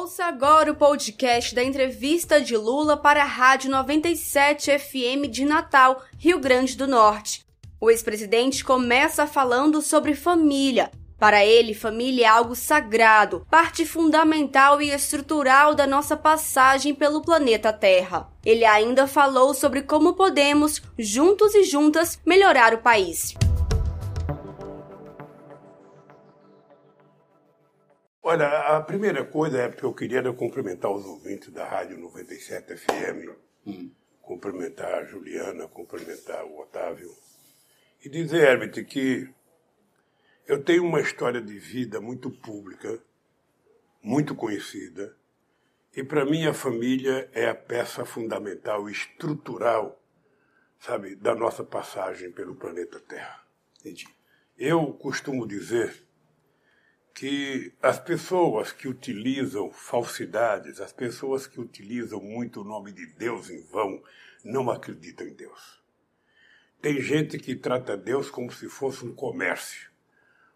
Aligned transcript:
Ouça 0.00 0.24
agora 0.24 0.72
o 0.72 0.74
podcast 0.74 1.54
da 1.54 1.62
entrevista 1.62 2.40
de 2.40 2.56
Lula 2.56 2.96
para 2.96 3.20
a 3.20 3.26
Rádio 3.26 3.70
97 3.70 4.78
FM 4.78 5.28
de 5.30 5.44
Natal, 5.44 6.02
Rio 6.16 6.38
Grande 6.38 6.74
do 6.74 6.88
Norte. 6.88 7.44
O 7.78 7.90
ex-presidente 7.90 8.64
começa 8.64 9.26
falando 9.26 9.82
sobre 9.82 10.14
família. 10.14 10.90
Para 11.18 11.44
ele, 11.44 11.74
família 11.74 12.24
é 12.24 12.28
algo 12.28 12.56
sagrado, 12.56 13.46
parte 13.50 13.84
fundamental 13.84 14.80
e 14.80 14.88
estrutural 14.88 15.74
da 15.74 15.86
nossa 15.86 16.16
passagem 16.16 16.94
pelo 16.94 17.20
planeta 17.20 17.70
Terra. 17.70 18.26
Ele 18.42 18.64
ainda 18.64 19.06
falou 19.06 19.52
sobre 19.52 19.82
como 19.82 20.14
podemos, 20.14 20.80
juntos 20.98 21.54
e 21.54 21.64
juntas, 21.64 22.18
melhorar 22.24 22.72
o 22.72 22.78
país. 22.78 23.34
Olha, 28.22 28.76
a 28.76 28.82
primeira 28.82 29.24
coisa 29.24 29.62
é 29.62 29.68
porque 29.68 29.84
eu 29.84 29.94
queria 29.94 30.22
cumprimentar 30.34 30.90
os 30.90 31.06
ouvintes 31.06 31.50
da 31.50 31.64
Rádio 31.66 31.98
97 31.98 32.76
FM, 32.76 33.30
hum. 33.66 33.90
cumprimentar 34.20 34.92
a 34.92 35.04
Juliana, 35.04 35.66
cumprimentar 35.66 36.44
o 36.44 36.60
Otávio, 36.60 37.10
e 38.04 38.10
dizer, 38.10 38.46
Herbert, 38.46 38.84
que 38.84 39.26
eu 40.46 40.62
tenho 40.62 40.84
uma 40.84 41.00
história 41.00 41.40
de 41.40 41.58
vida 41.58 41.98
muito 41.98 42.30
pública, 42.30 43.02
muito 44.02 44.34
conhecida, 44.34 45.16
e 45.96 46.04
para 46.04 46.26
mim 46.26 46.46
a 46.46 46.52
família 46.52 47.30
é 47.32 47.48
a 47.48 47.54
peça 47.54 48.04
fundamental, 48.04 48.86
estrutural, 48.90 49.98
sabe, 50.78 51.16
da 51.16 51.34
nossa 51.34 51.64
passagem 51.64 52.30
pelo 52.30 52.54
planeta 52.54 53.00
Terra. 53.00 53.42
Entendi. 53.80 54.06
Eu 54.58 54.92
costumo 54.92 55.48
dizer 55.48 56.09
que 57.14 57.72
as 57.82 57.98
pessoas 57.98 58.72
que 58.72 58.88
utilizam 58.88 59.70
falsidades, 59.70 60.80
as 60.80 60.92
pessoas 60.92 61.46
que 61.46 61.60
utilizam 61.60 62.20
muito 62.20 62.60
o 62.60 62.64
nome 62.64 62.92
de 62.92 63.06
Deus 63.06 63.50
em 63.50 63.62
vão, 63.64 64.02
não 64.44 64.70
acreditam 64.70 65.26
em 65.26 65.34
Deus. 65.34 65.80
Tem 66.80 67.00
gente 67.00 67.38
que 67.38 67.54
trata 67.54 67.96
Deus 67.96 68.30
como 68.30 68.50
se 68.50 68.68
fosse 68.68 69.04
um 69.04 69.14
comércio, 69.14 69.90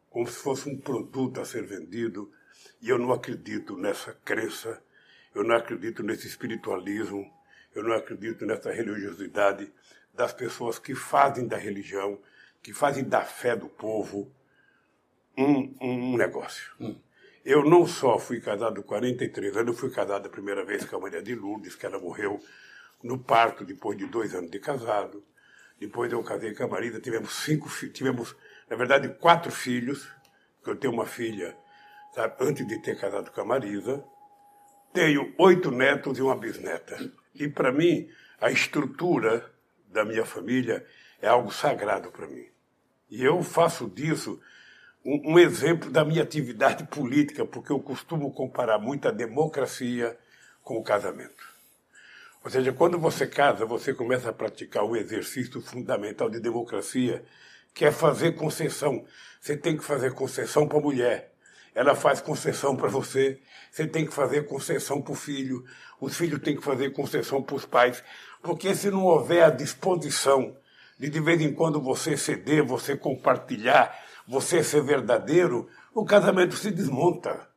como 0.09 0.27
se 0.27 0.39
fosse 0.39 0.69
um 0.69 0.79
produto 0.79 1.41
a 1.41 1.45
ser 1.45 1.65
vendido, 1.65 2.33
e 2.81 2.89
eu 2.89 2.99
não 2.99 3.13
acredito 3.13 3.77
nessa 3.77 4.15
crença, 4.25 4.83
eu 5.35 5.45
não 5.45 5.57
acredito 5.57 6.03
nesse 6.03 6.27
espiritualismo, 6.27 7.31
eu 7.75 7.83
não 7.83 7.93
acredito 7.93 8.47
nessa 8.47 8.73
religiosidade 8.73 9.71
das 10.15 10.33
pessoas 10.33 10.79
que 10.79 10.95
fazem 10.95 11.47
da 11.47 11.57
religião, 11.57 12.19
que 12.63 12.73
fazem 12.73 13.05
da 13.05 13.23
fé 13.23 13.55
do 13.57 13.69
povo, 13.69 14.33
um, 15.37 15.75
um 15.81 16.17
negócio. 16.17 16.73
Hum. 16.81 16.97
Eu 17.45 17.63
não 17.63 17.87
só 17.87 18.19
fui 18.19 18.41
casado 18.41 18.83
43 18.83 19.57
anos, 19.57 19.75
eu 19.75 19.79
fui 19.79 19.91
casado 19.91 20.27
a 20.27 20.31
primeira 20.31 20.65
vez 20.65 20.85
com 20.85 20.97
a 20.97 21.01
Maria 21.01 21.23
de 21.23 21.35
Lourdes, 21.35 21.75
que 21.75 21.85
ela 21.85 21.99
morreu 21.99 22.41
no 23.03 23.19
parto 23.19 23.65
depois 23.65 23.99
de 23.99 24.07
dois 24.07 24.35
anos 24.35 24.51
de 24.51 24.59
casado. 24.59 25.23
Depois 25.79 26.11
eu 26.11 26.23
casei 26.23 26.55
com 26.55 26.65
a 26.65 26.69
Marisa, 26.69 27.01
tivemos 27.01 27.35
cinco 27.45 27.69
tivemos, 27.91 28.35
na 28.71 28.77
verdade, 28.77 29.09
quatro 29.21 29.53
filhos, 29.53 30.09
porque 30.57 30.71
eu 30.71 30.77
tenho 30.77 30.95
uma 30.95 31.05
filha, 31.05 31.55
sabe, 32.15 32.35
antes 32.41 32.67
de 32.67 32.81
ter 32.81 32.99
casado 32.99 33.31
com 33.31 33.41
a 33.43 33.45
Marisa. 33.45 34.03
Tenho 34.95 35.35
oito 35.39 35.71
netos 35.71 36.17
e 36.19 36.23
uma 36.23 36.37
bisneta. 36.37 36.97
E 37.35 37.49
para 37.49 37.71
mim, 37.73 38.09
a 38.41 38.51
estrutura 38.51 39.53
da 39.87 40.05
minha 40.05 40.25
família 40.25 40.87
é 41.21 41.29
algo 41.29 41.53
sagrado 41.53 42.11
para 42.11 42.27
mim. 42.27 42.47
E 43.11 43.23
eu 43.23 43.43
faço 43.43 43.89
disso 43.89 44.41
um, 45.05 45.33
um 45.33 45.39
exemplo 45.39 45.91
da 45.91 46.05
minha 46.05 46.23
atividade 46.23 46.85
política, 46.89 47.45
porque 47.45 47.73
eu 47.73 47.81
costumo 47.81 48.33
comparar 48.33 48.79
muito 48.79 49.07
a 49.07 49.11
democracia 49.11 50.17
com 50.63 50.77
o 50.77 50.83
casamento. 50.83 51.55
Ou 52.43 52.51
seja, 52.51 52.73
quando 52.73 52.99
você 52.99 53.27
casa, 53.27 53.65
você 53.65 53.95
começa 53.95 54.29
a 54.29 54.33
praticar 54.33 54.85
um 54.85 54.95
exercício 54.95 55.61
fundamental 55.63 56.29
de 56.29 56.41
democracia, 56.41 57.25
que 57.73 57.85
é 57.85 57.91
fazer 57.91 58.33
concessão. 58.33 59.05
Você 59.41 59.57
tem 59.57 59.77
que 59.77 59.85
fazer 59.85 60.13
concessão 60.13 60.69
para 60.69 60.79
a 60.79 60.83
mulher. 60.83 61.33
Ela 61.75 61.95
faz 61.95 62.21
concessão 62.21 62.77
para 62.77 62.89
você. 62.89 63.41
Você 63.71 63.87
tem 63.87 64.07
que 64.07 64.13
fazer 64.13 64.47
concessão 64.47 65.01
para 65.01 65.13
o 65.13 65.17
filho. 65.17 65.65
Os 66.01 66.17
filhos 66.17 66.41
têm 66.41 66.55
que 66.55 66.63
fazer 66.63 66.91
concessão 66.91 67.43
para 67.43 67.57
os 67.57 67.65
pais. 67.65 68.05
Porque 68.43 68.75
se 68.75 68.91
não 68.91 69.05
houver 69.05 69.43
a 69.43 69.51
disposição 69.51 70.55
de 70.99 71.09
de 71.09 71.21
vez 71.21 71.41
em 71.41 71.53
quando 71.53 71.81
você 71.81 72.17
ceder, 72.17 72.63
você 72.63 72.97
compartilhar, 72.97 73.99
você 74.27 74.63
ser 74.63 74.83
verdadeiro, 74.83 75.69
o 75.95 76.05
casamento 76.05 76.57
se 76.57 76.71
desmonta, 76.71 77.49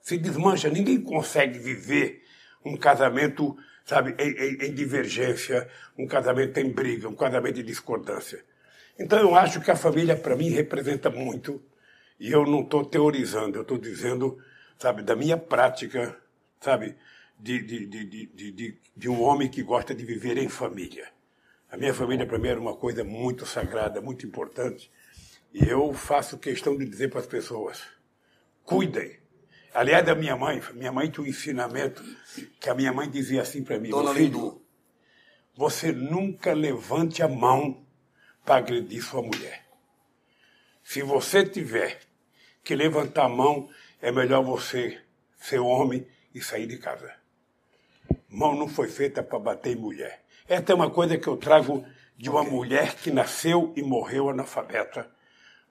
se 0.00 0.16
desmancha. 0.16 0.68
Ninguém 0.68 1.00
consegue 1.00 1.58
viver 1.58 2.22
um 2.64 2.76
casamento, 2.76 3.56
sabe, 3.84 4.14
em, 4.18 4.30
em, 4.30 4.68
em 4.68 4.74
divergência, 4.74 5.68
um 5.98 6.06
casamento 6.06 6.58
em 6.58 6.70
briga, 6.70 7.08
um 7.08 7.14
casamento 7.14 7.60
em 7.60 7.64
discordância. 7.64 8.44
Então 8.98 9.18
eu 9.18 9.34
acho 9.34 9.60
que 9.60 9.70
a 9.70 9.76
família, 9.76 10.16
para 10.16 10.36
mim, 10.36 10.50
representa 10.50 11.10
muito. 11.10 11.62
E 12.20 12.30
eu 12.30 12.44
não 12.46 12.60
estou 12.60 12.84
teorizando, 12.84 13.58
eu 13.58 13.62
estou 13.62 13.78
dizendo, 13.78 14.38
sabe, 14.78 15.02
da 15.02 15.16
minha 15.16 15.36
prática, 15.36 16.16
sabe, 16.60 16.94
de, 17.38 17.60
de, 17.60 17.86
de, 17.86 18.26
de, 18.26 18.78
de, 18.96 19.08
um 19.08 19.20
homem 19.22 19.48
que 19.48 19.62
gosta 19.62 19.92
de 19.92 20.04
viver 20.04 20.38
em 20.38 20.48
família. 20.48 21.08
A 21.68 21.76
minha 21.76 21.92
família, 21.92 22.24
para 22.24 22.38
mim, 22.38 22.48
era 22.48 22.60
uma 22.60 22.76
coisa 22.76 23.02
muito 23.02 23.44
sagrada, 23.44 24.00
muito 24.00 24.24
importante. 24.24 24.90
E 25.52 25.68
eu 25.68 25.92
faço 25.92 26.38
questão 26.38 26.76
de 26.76 26.86
dizer 26.86 27.08
para 27.08 27.20
as 27.20 27.26
pessoas: 27.26 27.82
cuidem. 28.64 29.20
Aliás, 29.74 30.04
da 30.04 30.14
minha 30.14 30.36
mãe, 30.36 30.60
minha 30.74 30.92
mãe 30.92 31.10
tinha 31.10 31.24
um 31.24 31.26
ensinamento 31.26 32.02
que 32.60 32.68
a 32.68 32.74
minha 32.74 32.92
mãe 32.92 33.10
dizia 33.10 33.42
assim 33.42 33.62
para 33.62 33.78
mim: 33.78 33.90
Dona 33.90 34.14
filho, 34.14 34.62
você 35.54 35.92
nunca 35.92 36.52
levante 36.52 37.22
a 37.22 37.28
mão 37.28 37.86
para 38.44 38.56
agredir 38.56 39.02
sua 39.02 39.22
mulher. 39.22 39.66
Se 40.82 41.02
você 41.02 41.44
tiver 41.44 42.00
que 42.64 42.74
levantar 42.74 43.24
a 43.24 43.28
mão, 43.28 43.68
é 44.00 44.10
melhor 44.10 44.42
você 44.42 45.00
ser 45.36 45.58
homem 45.58 46.06
e 46.34 46.40
sair 46.40 46.66
de 46.66 46.78
casa. 46.78 47.14
Mão 48.28 48.56
não 48.56 48.68
foi 48.68 48.88
feita 48.88 49.22
para 49.22 49.38
bater 49.38 49.76
em 49.76 49.80
mulher. 49.80 50.24
Esta 50.48 50.72
é 50.72 50.74
uma 50.74 50.90
coisa 50.90 51.18
que 51.18 51.28
eu 51.28 51.36
trago 51.36 51.84
de 52.16 52.30
uma 52.30 52.42
mulher 52.42 52.96
que 52.96 53.10
nasceu 53.10 53.72
e 53.76 53.82
morreu 53.82 54.28
analfabeta 54.28 55.10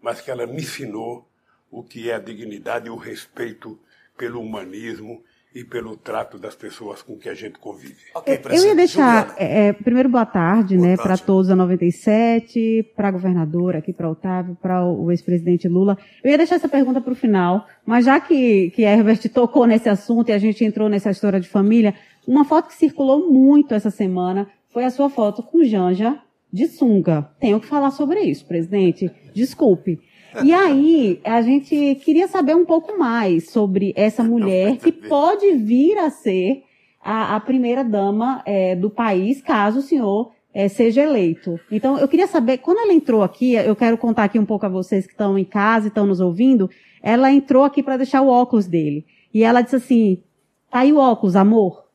mas 0.02 0.22
que 0.22 0.32
ela 0.32 0.48
me 0.48 0.62
ensinou 0.62 1.28
o 1.70 1.84
que 1.84 2.10
é 2.10 2.16
a 2.16 2.20
dignidade 2.20 2.88
e 2.88 2.90
o 2.90 2.96
respeito 2.96 3.80
pelo 4.18 4.42
humanismo 4.42 5.24
e 5.54 5.66
pelo 5.66 5.98
trato 5.98 6.38
das 6.40 6.56
pessoas 6.56 7.02
com 7.02 7.18
que 7.18 7.28
a 7.28 7.34
gente 7.34 7.60
convive. 7.60 7.98
Okay, 8.16 8.40
eu 8.52 8.68
ia 8.68 8.76
deixar, 8.76 9.36
é, 9.38 9.68
é, 9.68 9.74
primeiro, 9.74 10.08
boa 10.08 10.26
tarde, 10.26 10.78
boa 10.78 10.88
né, 10.88 10.96
para 10.96 11.18
todos 11.18 11.50
a 11.50 11.56
97, 11.56 12.94
para 12.96 13.10
a 13.10 13.12
governadora, 13.12 13.80
aqui 13.80 13.92
para 13.92 14.10
Otávio, 14.10 14.58
para 14.62 14.86
o 14.86 15.12
ex-presidente 15.12 15.68
Lula. 15.68 15.98
Eu 16.24 16.32
ia 16.32 16.38
deixar 16.38 16.56
essa 16.56 16.70
pergunta 16.70 17.02
para 17.02 17.12
o 17.12 17.16
final, 17.16 17.68
mas 17.86 18.06
já 18.06 18.20
que, 18.20 18.70
que 18.72 18.84
Herbert 18.84 19.30
tocou 19.30 19.68
nesse 19.68 19.90
assunto 19.90 20.30
e 20.30 20.32
a 20.32 20.38
gente 20.38 20.64
entrou 20.64 20.88
nessa 20.88 21.12
história 21.12 21.40
de 21.40 21.50
família, 21.50 21.96
uma 22.26 22.46
foto 22.46 22.70
que 22.70 22.76
circulou 22.76 23.30
muito 23.30 23.74
essa 23.74 23.90
semana 23.90 24.48
foi 24.70 24.86
a 24.86 24.90
sua 24.90 25.10
foto 25.10 25.44
com 25.44 25.64
Janja, 25.66 26.18
de 26.52 26.68
sunga. 26.68 27.30
Tenho 27.40 27.60
que 27.60 27.68
falar 27.68 27.92
sobre 27.92 28.22
isso, 28.22 28.46
presidente. 28.46 29.12
Desculpe. 29.34 30.00
E 30.44 30.54
aí, 30.54 31.20
a 31.26 31.42
gente 31.42 31.96
queria 32.04 32.28
saber 32.28 32.56
um 32.56 32.66
pouco 32.66 32.98
mais 32.98 33.50
sobre 33.50 33.94
essa 33.98 34.24
mulher 34.24 34.78
que 34.78 34.92
pode 34.92 35.52
vir 35.54 35.98
a 35.98 36.10
ser 36.10 36.64
a, 37.04 37.36
a 37.36 37.40
primeira 37.40 37.84
dama 37.84 38.42
é, 38.46 38.76
do 38.76 38.90
país, 38.90 39.42
caso 39.42 39.80
o 39.80 39.82
senhor 39.82 40.32
é, 40.54 40.68
seja 40.68 41.02
eleito. 41.02 41.60
Então, 41.70 41.98
eu 41.98 42.08
queria 42.08 42.28
saber, 42.28 42.60
quando 42.60 42.80
ela 42.80 42.94
entrou 42.94 43.24
aqui, 43.24 43.54
eu 43.54 43.76
quero 43.76 43.98
contar 43.98 44.26
aqui 44.26 44.40
um 44.40 44.46
pouco 44.46 44.66
a 44.66 44.70
vocês 44.70 45.06
que 45.06 45.14
estão 45.14 45.38
em 45.38 45.46
casa 45.46 45.88
e 45.88 45.90
estão 45.90 46.06
nos 46.06 46.20
ouvindo, 46.20 46.70
ela 47.02 47.32
entrou 47.32 47.64
aqui 47.64 47.84
para 47.84 47.98
deixar 47.98 48.22
o 48.22 48.28
óculos 48.28 48.68
dele. 48.68 49.06
E 49.34 49.44
ela 49.44 49.62
disse 49.62 49.76
assim, 49.76 50.24
tá 50.70 50.80
aí 50.80 50.94
o 50.94 50.98
óculos, 50.98 51.36
amor. 51.36 51.86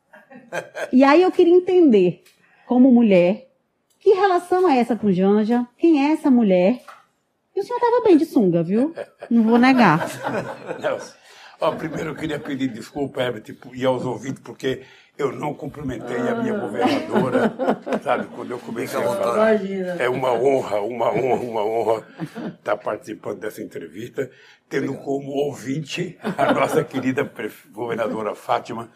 E 0.93 1.03
aí 1.03 1.23
eu 1.23 1.31
queria 1.31 1.53
entender, 1.53 2.23
como 2.65 2.89
mulher, 2.89 3.46
que 3.99 4.13
relação 4.13 4.69
é 4.69 4.79
essa 4.79 4.95
com 4.95 5.11
Janja? 5.11 5.67
Quem 5.77 6.05
é 6.05 6.13
essa 6.13 6.29
mulher? 6.29 6.81
E 7.55 7.59
o 7.59 7.63
senhor 7.63 7.77
estava 7.77 8.03
bem 8.03 8.17
de 8.17 8.25
sunga, 8.25 8.63
viu? 8.63 8.93
Não 9.29 9.43
vou 9.43 9.57
negar. 9.57 10.07
Não. 10.79 10.97
Ó, 11.59 11.71
primeiro 11.71 12.11
eu 12.11 12.15
queria 12.15 12.39
pedir 12.39 12.67
desculpa, 12.67 13.21
Herbert, 13.21 13.57
e 13.73 13.83
aos 13.83 14.05
ouvintes, 14.05 14.41
porque 14.43 14.83
eu 15.17 15.31
não 15.31 15.53
cumprimentei 15.55 16.17
a 16.17 16.35
minha 16.35 16.53
governadora, 16.53 17.51
sabe, 18.03 18.27
quando 18.27 18.51
eu 18.51 18.59
comecei 18.59 18.99
a 18.99 19.03
falar. 19.03 19.55
É 19.99 20.07
uma 20.07 20.31
honra, 20.31 20.79
uma 20.81 21.11
honra, 21.11 21.43
uma 21.43 21.65
honra 21.65 22.07
estar 22.59 22.77
participando 22.77 23.39
dessa 23.39 23.63
entrevista, 23.63 24.29
tendo 24.69 24.93
como 24.93 25.31
ouvinte 25.31 26.15
a 26.21 26.53
nossa 26.53 26.83
querida 26.83 27.27
governadora 27.71 28.35
Fátima, 28.35 28.91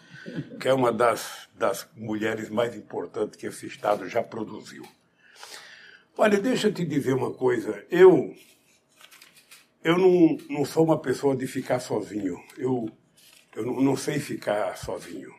que 0.60 0.68
é 0.68 0.74
uma 0.74 0.92
das, 0.92 1.50
das 1.56 1.88
mulheres 1.96 2.50
mais 2.50 2.76
importantes 2.76 3.38
que 3.38 3.48
esse 3.48 3.66
Estado 3.68 4.08
já 4.08 4.22
produziu. 4.22 4.84
Olha, 6.18 6.40
deixa 6.40 6.68
eu 6.68 6.74
te 6.74 6.86
dizer 6.86 7.14
uma 7.14 7.34
coisa. 7.34 7.86
Eu 7.90 8.36
eu 9.84 9.98
não, 9.98 10.38
não 10.50 10.66
sou 10.66 10.84
uma 10.84 11.00
pessoa 11.00 11.36
de 11.36 11.48
ficar 11.48 11.80
sozinho. 11.80 12.40
Eu, 12.56 12.88
eu 13.56 13.66
não, 13.66 13.98
sei 13.98 14.20
ficar 14.20 14.78
sozinho. 14.78 15.34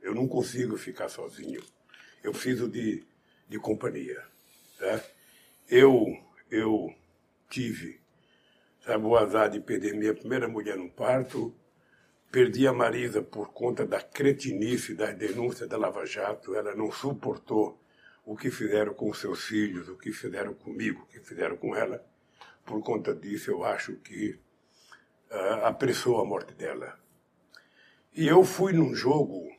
Eu 0.00 0.14
não 0.14 0.28
consigo 0.28 0.76
ficar 0.76 1.08
sozinho. 1.08 1.60
Eu 2.22 2.30
preciso 2.30 2.68
de, 2.68 3.04
de 3.48 3.58
companhia. 3.58 4.22
Tá? 4.78 5.02
Eu, 5.68 6.16
eu 6.48 6.94
tive 7.50 8.00
sabe, 8.84 9.04
o 9.04 9.16
azar 9.16 9.50
de 9.50 9.58
perder 9.58 9.94
minha 9.94 10.14
primeira 10.14 10.46
mulher 10.46 10.76
no 10.76 10.88
parto, 10.88 11.52
perdi 12.32 12.66
a 12.66 12.72
Marisa 12.72 13.22
por 13.22 13.52
conta 13.52 13.86
da 13.86 14.00
cretinice 14.00 14.94
das 14.94 15.14
denúncias 15.14 15.68
da 15.68 15.76
Lava 15.76 16.06
Jato. 16.06 16.54
Ela 16.54 16.74
não 16.74 16.90
suportou 16.90 17.78
o 18.24 18.34
que 18.34 18.50
fizeram 18.50 18.94
com 18.94 19.12
seus 19.12 19.44
filhos, 19.44 19.86
o 19.90 19.98
que 19.98 20.10
fizeram 20.12 20.54
comigo, 20.54 21.02
o 21.02 21.06
que 21.06 21.20
fizeram 21.20 21.58
com 21.58 21.76
ela. 21.76 22.02
Por 22.64 22.82
conta 22.82 23.14
disso, 23.14 23.50
eu 23.50 23.62
acho 23.62 23.96
que 23.96 24.40
uh, 25.30 25.66
apressou 25.66 26.22
a 26.22 26.24
morte 26.24 26.54
dela. 26.54 26.98
E 28.14 28.26
eu 28.26 28.42
fui 28.44 28.72
num 28.72 28.94
jogo 28.94 29.50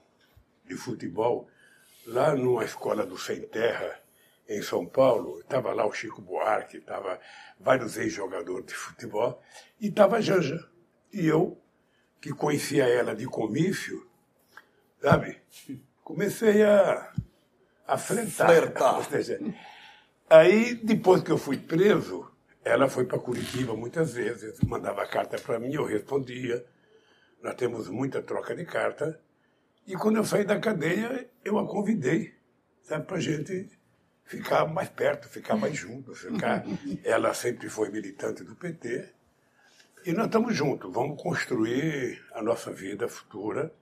de 0.65 0.75
futebol 0.75 1.47
lá 2.07 2.35
numa 2.35 2.65
escola 2.65 3.05
do 3.05 3.19
Sem 3.19 3.41
Terra, 3.41 3.99
em 4.49 4.63
São 4.63 4.85
Paulo. 4.87 5.41
Estava 5.41 5.73
lá 5.73 5.85
o 5.85 5.93
Chico 5.93 6.21
Buarque, 6.21 6.77
estava 6.77 7.19
vários 7.59 7.97
ex-jogadores 7.97 8.65
de 8.65 8.73
futebol, 8.73 9.39
e 9.79 9.89
estava 9.89 10.21
Janja. 10.21 10.67
E 11.11 11.27
eu, 11.27 11.62
que 12.23 12.31
conhecia 12.31 12.85
ela 12.85 13.13
de 13.13 13.25
comício, 13.25 14.07
sabe, 15.01 15.41
comecei 16.05 16.63
a, 16.63 17.11
a. 17.85 17.97
Flertar. 17.97 18.95
Ou 18.95 19.03
seja, 19.03 19.41
aí, 20.29 20.73
depois 20.75 21.21
que 21.21 21.33
eu 21.33 21.37
fui 21.37 21.57
preso, 21.57 22.31
ela 22.63 22.87
foi 22.87 23.03
para 23.03 23.19
Curitiba 23.19 23.75
muitas 23.75 24.13
vezes, 24.13 24.57
mandava 24.61 25.05
carta 25.05 25.37
para 25.37 25.59
mim, 25.59 25.73
eu 25.73 25.83
respondia. 25.83 26.65
Nós 27.41 27.55
temos 27.55 27.89
muita 27.89 28.21
troca 28.21 28.55
de 28.55 28.63
carta. 28.63 29.19
E 29.85 29.93
quando 29.97 30.15
eu 30.15 30.23
saí 30.23 30.45
da 30.45 30.57
cadeia, 30.57 31.29
eu 31.43 31.59
a 31.59 31.67
convidei, 31.67 32.33
sabe, 32.83 33.05
para 33.05 33.17
a 33.17 33.19
gente 33.19 33.69
ficar 34.23 34.65
mais 34.65 34.87
perto, 34.87 35.27
ficar 35.27 35.57
mais 35.57 35.75
junto. 35.75 36.15
Ficar... 36.15 36.63
Ela 37.03 37.33
sempre 37.33 37.67
foi 37.67 37.89
militante 37.89 38.45
do 38.45 38.55
PT. 38.55 39.13
E 40.05 40.11
nós 40.11 40.25
estamos 40.25 40.53
juntos, 40.53 40.91
vamos 40.93 41.21
construir 41.21 42.21
a 42.33 42.41
nossa 42.41 42.69
vida 42.71 43.07
futura. 43.07 43.73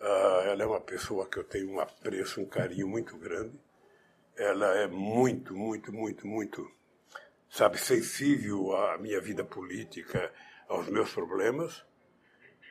Uh, 0.00 0.46
ela 0.46 0.62
é 0.62 0.66
uma 0.66 0.80
pessoa 0.80 1.26
que 1.28 1.36
eu 1.36 1.42
tenho 1.42 1.68
um 1.72 1.80
apreço, 1.80 2.40
um 2.40 2.46
carinho 2.46 2.86
muito 2.86 3.16
grande. 3.16 3.58
Ela 4.36 4.66
é 4.78 4.86
muito, 4.86 5.56
muito, 5.56 5.92
muito, 5.92 6.28
muito, 6.28 6.70
sabe, 7.50 7.76
sensível 7.76 8.76
à 8.76 8.98
minha 8.98 9.20
vida 9.20 9.42
política, 9.42 10.32
aos 10.68 10.88
meus 10.88 11.10
problemas. 11.10 11.84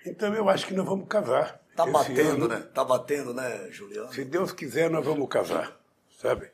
Então 0.06 0.33
eu 0.33 0.47
acho 0.47 0.65
que 0.65 0.73
nós 0.73 0.85
vamos 0.85 1.09
casar. 1.09 1.62
Tá 1.75 1.85
batendo, 1.85 2.45
ano, 2.45 2.47
né? 2.47 2.62
Tá 2.73 2.85
batendo, 2.85 3.33
né, 3.33 3.69
Juliano? 3.69 4.13
Se 4.13 4.23
Deus 4.23 4.53
quiser, 4.53 4.89
nós 4.89 5.06
vamos 5.06 5.27
casar, 5.27 5.77
sabe? 6.21 6.50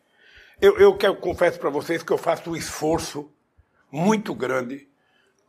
Eu, 0.59 0.79
eu 0.79 0.97
quero, 0.97 1.17
confesso 1.17 1.59
para 1.59 1.69
vocês 1.69 2.01
que 2.01 2.11
eu 2.11 2.17
faço 2.17 2.49
um 2.49 2.55
esforço 2.55 3.31
muito 3.91 4.33
grande 4.33 4.89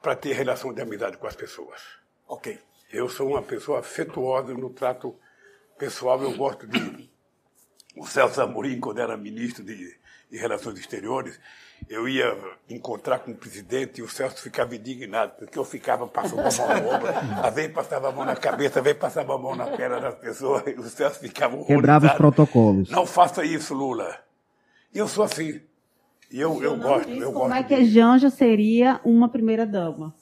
para 0.00 0.16
ter 0.16 0.32
relação 0.32 0.72
de 0.72 0.80
amizade 0.80 1.16
com 1.16 1.26
as 1.26 1.36
pessoas. 1.36 1.80
Ok. 2.26 2.58
Eu 2.90 3.08
sou 3.08 3.28
uma 3.28 3.42
pessoa 3.42 3.80
afetuosa 3.80 4.54
no 4.54 4.70
trato 4.70 5.14
pessoal. 5.78 6.22
Eu 6.22 6.36
gosto 6.36 6.66
de. 6.66 7.10
O 7.96 8.06
Celso 8.06 8.40
Amorim, 8.40 8.78
quando 8.78 9.00
era 9.00 9.16
ministro 9.16 9.64
de, 9.64 9.94
de 10.30 10.38
Relações 10.38 10.78
Exteriores, 10.78 11.38
eu 11.88 12.08
ia 12.08 12.36
encontrar 12.68 13.18
com 13.18 13.32
o 13.32 13.36
presidente 13.36 14.00
e 14.00 14.02
o 14.02 14.08
Celso 14.08 14.40
ficava 14.40 14.74
indignado, 14.74 15.32
porque 15.36 15.58
eu 15.58 15.64
ficava 15.64 16.06
passando 16.06 16.40
a 16.40 16.50
mão 16.50 16.82
no 16.82 16.96
ombro, 16.96 17.08
às 17.42 17.54
vezes 17.54 17.72
passava 17.72 18.08
a 18.08 18.12
mão 18.12 18.24
na 18.24 18.36
cabeça, 18.36 18.78
às 18.78 18.84
vezes 18.84 18.98
passava 18.98 19.34
a 19.34 19.38
mão 19.38 19.56
na 19.56 19.66
perna 19.66 20.00
das 20.00 20.14
pessoas, 20.14 20.62
e 20.66 20.78
o 20.78 20.84
Celso 20.84 21.20
ficava 21.20 21.54
horrorizado. 21.56 21.80
Quebrava 21.80 22.06
os 22.06 22.12
protocolos. 22.12 22.90
Não 22.90 23.04
faça 23.04 23.44
isso, 23.44 23.74
Lula. 23.74 24.16
E 24.94 24.98
eu 24.98 25.08
sou 25.08 25.24
assim. 25.24 25.60
E 26.30 26.40
eu, 26.40 26.62
eu, 26.62 26.76
gosto. 26.76 27.10
Eu 27.10 27.32
como 27.32 27.48
gosto 27.48 27.54
é 27.54 27.62
que 27.62 27.74
a 27.74 27.84
Janja 27.84 28.30
seria 28.30 29.00
uma 29.04 29.28
primeira-dama? 29.28 30.14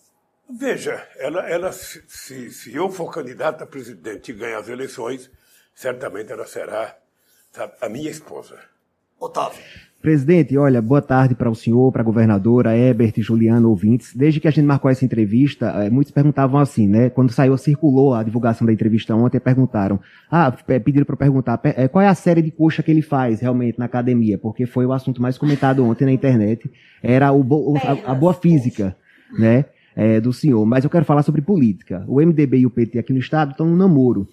Veja, 0.49 1.07
ela, 1.17 1.49
ela 1.49 1.73
se, 1.73 2.51
se 2.53 2.75
eu 2.75 2.89
for 2.89 3.13
candidata 3.13 3.65
a 3.65 3.67
presidente 3.67 4.31
e 4.31 4.35
ganhar 4.35 4.59
as 4.59 4.69
eleições, 4.69 5.31
certamente 5.75 6.31
ela 6.31 6.47
será 6.47 6.97
sabe, 7.51 7.75
a 7.81 7.89
minha 7.89 8.11
esposa. 8.11 8.59
Otávio. 9.21 9.59
Presidente, 10.07 10.57
olha, 10.57 10.81
boa 10.81 11.03
tarde 11.03 11.35
para 11.35 11.51
o 11.51 11.55
senhor, 11.55 11.91
para 11.91 12.01
a 12.01 12.05
governadora, 12.05 12.77
Ebert, 12.77 13.21
Juliano, 13.21 13.69
ouvintes. 13.71 14.15
Desde 14.15 14.39
que 14.39 14.47
a 14.47 14.53
gente 14.53 14.65
marcou 14.65 14.89
essa 14.89 15.05
entrevista, 15.05 15.67
eh, 15.83 15.91
muitos 15.91 16.13
perguntavam 16.13 16.61
assim, 16.61 16.87
né? 16.87 17.11
Quando 17.11 17.33
saiu, 17.33 17.57
circulou 17.57 18.15
a 18.15 18.23
divulgação 18.23 18.65
da 18.65 18.73
entrevista 18.73 19.17
ontem, 19.17 19.41
perguntaram, 19.41 19.99
ah, 20.31 20.53
pediram 20.53 21.05
para 21.05 21.17
perguntar, 21.17 21.61
eh, 21.65 21.89
qual 21.89 22.03
é 22.03 22.07
a 22.07 22.15
série 22.15 22.41
de 22.41 22.53
coxa 22.53 22.85
que 22.85 22.91
ele 22.93 23.03
faz 23.03 23.41
realmente 23.41 23.81
na 23.81 23.87
academia? 23.87 24.39
Porque 24.39 24.65
foi 24.65 24.87
o 24.87 24.93
assunto 24.93 25.21
mais 25.21 25.37
comentado 25.37 25.85
ontem 25.85 26.05
na 26.05 26.13
internet, 26.13 26.71
era 27.03 27.33
o, 27.33 27.75
a, 27.79 28.13
a 28.13 28.15
boa 28.15 28.33
física, 28.33 28.97
né? 29.37 29.65
É, 29.97 30.21
do 30.21 30.33
senhor. 30.33 30.65
Mas 30.67 30.85
eu 30.85 30.91
quero 30.91 31.07
falar 31.07 31.25
sobre 31.25 31.41
política. 31.41 32.05
O 32.07 32.21
MDB 32.21 32.59
e 32.59 32.67
o 32.67 32.71
PT 32.71 32.99
aqui 32.99 33.13
no 33.13 33.19
estado 33.19 33.53
estão 33.53 33.67
no 33.67 33.75
namoro. 33.75 34.29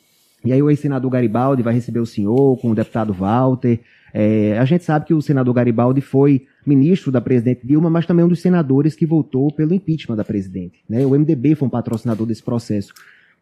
E 0.45 0.51
aí 0.51 0.61
o 0.61 0.69
ex-senador 0.69 1.09
Garibaldi 1.09 1.63
vai 1.63 1.73
receber 1.73 2.01
o 2.01 2.05
senhor 2.05 2.57
com 2.57 2.69
o 2.69 2.75
deputado 2.75 3.13
Walter. 3.13 3.79
É, 4.13 4.57
a 4.59 4.65
gente 4.65 4.83
sabe 4.83 5.07
que 5.07 5.13
o 5.13 5.21
senador 5.21 5.53
Garibaldi 5.55 5.99
foi 5.99 6.47
ministro 6.65 7.11
da 7.11 7.19
presidente 7.19 7.65
Dilma, 7.65 7.89
mas 7.89 8.05
também 8.05 8.23
um 8.23 8.27
dos 8.27 8.41
senadores 8.41 8.95
que 8.95 9.05
votou 9.05 9.51
pelo 9.51 9.73
impeachment 9.73 10.15
da 10.15 10.23
presidente. 10.23 10.83
Né? 10.87 11.03
O 11.05 11.17
MDB 11.17 11.55
foi 11.55 11.67
um 11.67 11.71
patrocinador 11.71 12.27
desse 12.27 12.43
processo. 12.43 12.93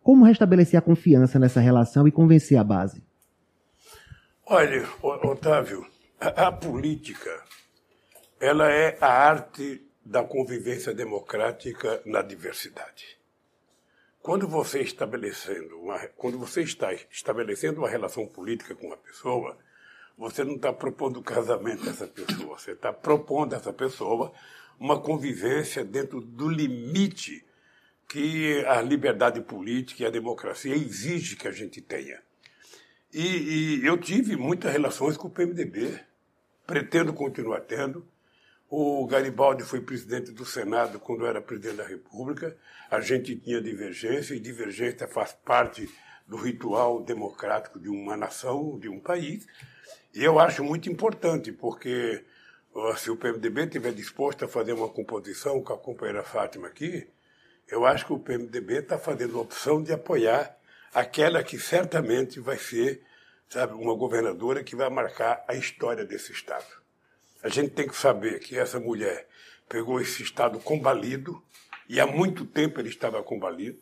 Como 0.01 0.23
restabelecer 0.23 0.79
a 0.79 0.81
confiança 0.81 1.38
nessa 1.38 1.59
relação 1.59 2.07
e 2.07 2.12
convencer 2.12 2.57
a 2.57 2.63
base? 2.63 3.03
Olha, 4.45 4.88
Otávio, 5.01 5.85
a, 6.19 6.47
a 6.47 6.51
política 6.51 7.29
ela 8.39 8.71
é 8.71 8.97
a 9.00 9.07
arte 9.07 9.85
da 10.03 10.23
convivência 10.23 10.94
democrática 10.94 12.01
na 12.06 12.21
diversidade. 12.21 13.19
Quando 14.21 14.47
você 14.47 14.81
estabelecendo 14.81 15.79
uma, 15.79 16.00
quando 16.18 16.39
você 16.39 16.62
está 16.62 16.91
estabelecendo 16.94 17.79
uma 17.79 17.89
relação 17.89 18.25
política 18.25 18.73
com 18.73 18.88
uma 18.88 18.97
pessoa, 18.97 19.57
você 20.21 20.44
não 20.44 20.56
está 20.56 20.71
propondo 20.71 21.19
casamento 21.19 21.83
dessa 21.83 22.06
pessoa, 22.06 22.59
você 22.59 22.73
está 22.73 22.94
propondo 22.94 23.53
a 23.53 23.57
essa 23.57 23.73
pessoa 23.73 24.31
uma 24.79 25.01
convivência 25.01 25.83
dentro 25.83 26.21
do 26.21 26.47
limite 26.47 27.44
que 28.07 28.63
a 28.68 28.81
liberdade 28.83 29.41
política 29.41 30.03
e 30.03 30.06
a 30.06 30.12
democracia 30.12 30.75
exige 30.75 31.35
que 31.35 31.47
a 31.47 31.51
gente 31.51 31.81
tenha. 31.81 32.21
E, 33.11 33.80
e 33.80 33.85
eu 33.85 33.97
tive 33.97 34.35
muitas 34.35 34.71
relações 34.71 35.18
com 35.18 35.28
o 35.28 35.31
PMDB, 35.31 35.99
pretendo 36.68 37.13
continuar 37.13 37.61
tendo. 37.61 38.07
O 38.69 39.07
Garibaldi 39.07 39.63
foi 39.63 39.81
presidente 39.81 40.31
do 40.31 40.45
Senado 40.45 40.99
quando 40.99 41.25
era 41.25 41.42
presidente 41.42 41.78
da 41.78 41.87
República. 41.87 42.56
A 42.92 43.01
gente 43.01 43.35
tinha 43.35 43.59
divergência, 43.59 44.35
e 44.35 44.40
divergência 44.40 45.07
faz 45.07 45.33
parte 45.33 45.90
do 46.28 46.37
ritual 46.37 47.04
democrático 47.04 47.80
de 47.80 47.90
uma 47.90 48.16
nação, 48.16 48.78
de 48.78 48.87
um 48.87 48.99
país. 48.99 49.47
E 50.14 50.24
eu 50.24 50.40
acho 50.40 50.64
muito 50.64 50.90
importante, 50.90 51.52
porque 51.52 52.24
se 52.98 53.10
o 53.10 53.18
PMDB 53.18 53.64
estiver 53.64 53.94
disposto 53.94 54.45
a 54.45 54.48
fazer 54.48 54.74
uma 54.74 54.90
composição 54.90 55.62
com 55.62 55.74
a 55.74 55.78
companheira 55.78 56.24
Fátima 56.24 56.68
aqui, 56.68 57.07
eu 57.68 57.86
acho 57.86 58.06
que 58.06 58.14
o 58.14 58.19
PMDB 58.19 58.80
está 58.80 58.98
fazendo 58.98 59.38
a 59.38 59.42
opção 59.42 59.81
de 59.81 59.94
apoiar 59.94 60.57
aquela 60.94 61.44
que 61.44 61.57
certamente 61.57 62.40
vai 62.40 62.57
ser 62.57 63.02
sabe, 63.52 63.74
uma 63.74 63.94
governadora 63.94 64.64
que 64.64 64.76
vai 64.76 64.90
marcar 64.90 65.44
a 65.45 65.54
história 65.54 66.06
desse 66.06 66.31
Estado. 66.31 66.66
A 67.44 67.50
gente 67.50 67.71
tem 67.71 67.88
que 67.88 67.95
saber 67.95 68.40
que 68.40 68.57
essa 68.57 68.80
mulher 68.80 69.28
pegou 69.68 70.00
esse 70.00 70.24
Estado 70.24 70.57
combalido, 70.60 71.44
e 71.90 72.00
há 72.00 72.07
muito 72.07 72.45
tempo 72.45 72.80
ele 72.80 72.88
estava 72.88 73.21
combalido, 73.21 73.80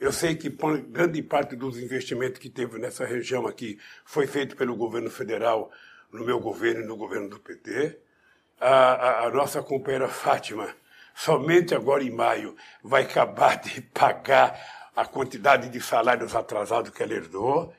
eu 0.00 0.10
sei 0.10 0.34
que 0.34 0.48
grande 0.88 1.22
parte 1.22 1.54
dos 1.54 1.78
investimentos 1.78 2.38
que 2.38 2.48
teve 2.48 2.78
nessa 2.78 3.04
região 3.04 3.46
aqui 3.46 3.78
foi 4.02 4.26
feito 4.26 4.56
pelo 4.56 4.74
governo 4.74 5.10
federal, 5.10 5.70
no 6.10 6.24
meu 6.24 6.40
governo 6.40 6.82
e 6.82 6.86
no 6.86 6.96
governo 6.96 7.28
do 7.28 7.38
PT. 7.38 7.98
A, 8.58 8.68
a, 8.68 9.26
a 9.26 9.30
nossa 9.30 9.62
companheira 9.62 10.08
Fátima, 10.08 10.74
somente 11.14 11.74
agora 11.74 12.02
em 12.02 12.10
maio, 12.10 12.56
vai 12.82 13.02
acabar 13.02 13.60
de 13.60 13.82
pagar 13.92 14.58
a 14.96 15.04
quantidade 15.04 15.68
de 15.68 15.80
salários 15.82 16.34
atrasados 16.34 16.90
que 16.90 17.02
ela 17.02 17.12
herdou. 17.12 17.74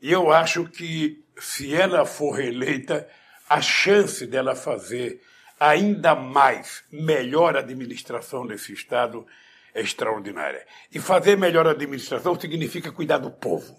E 0.00 0.10
eu 0.10 0.32
acho 0.32 0.64
que, 0.64 1.22
se 1.38 1.74
ela 1.74 2.06
for 2.06 2.36
reeleita, 2.36 3.06
a 3.50 3.60
chance 3.60 4.26
dela 4.26 4.56
fazer 4.56 5.22
ainda 5.60 6.14
mais 6.14 6.84
melhor 6.90 7.54
administração 7.54 8.46
desse 8.46 8.72
Estado 8.72 9.26
é 9.76 9.82
extraordinária. 9.82 10.66
E 10.90 10.98
fazer 10.98 11.36
melhor 11.36 11.66
administração 11.66 12.38
significa 12.40 12.90
cuidar 12.90 13.18
do 13.18 13.30
povo. 13.30 13.76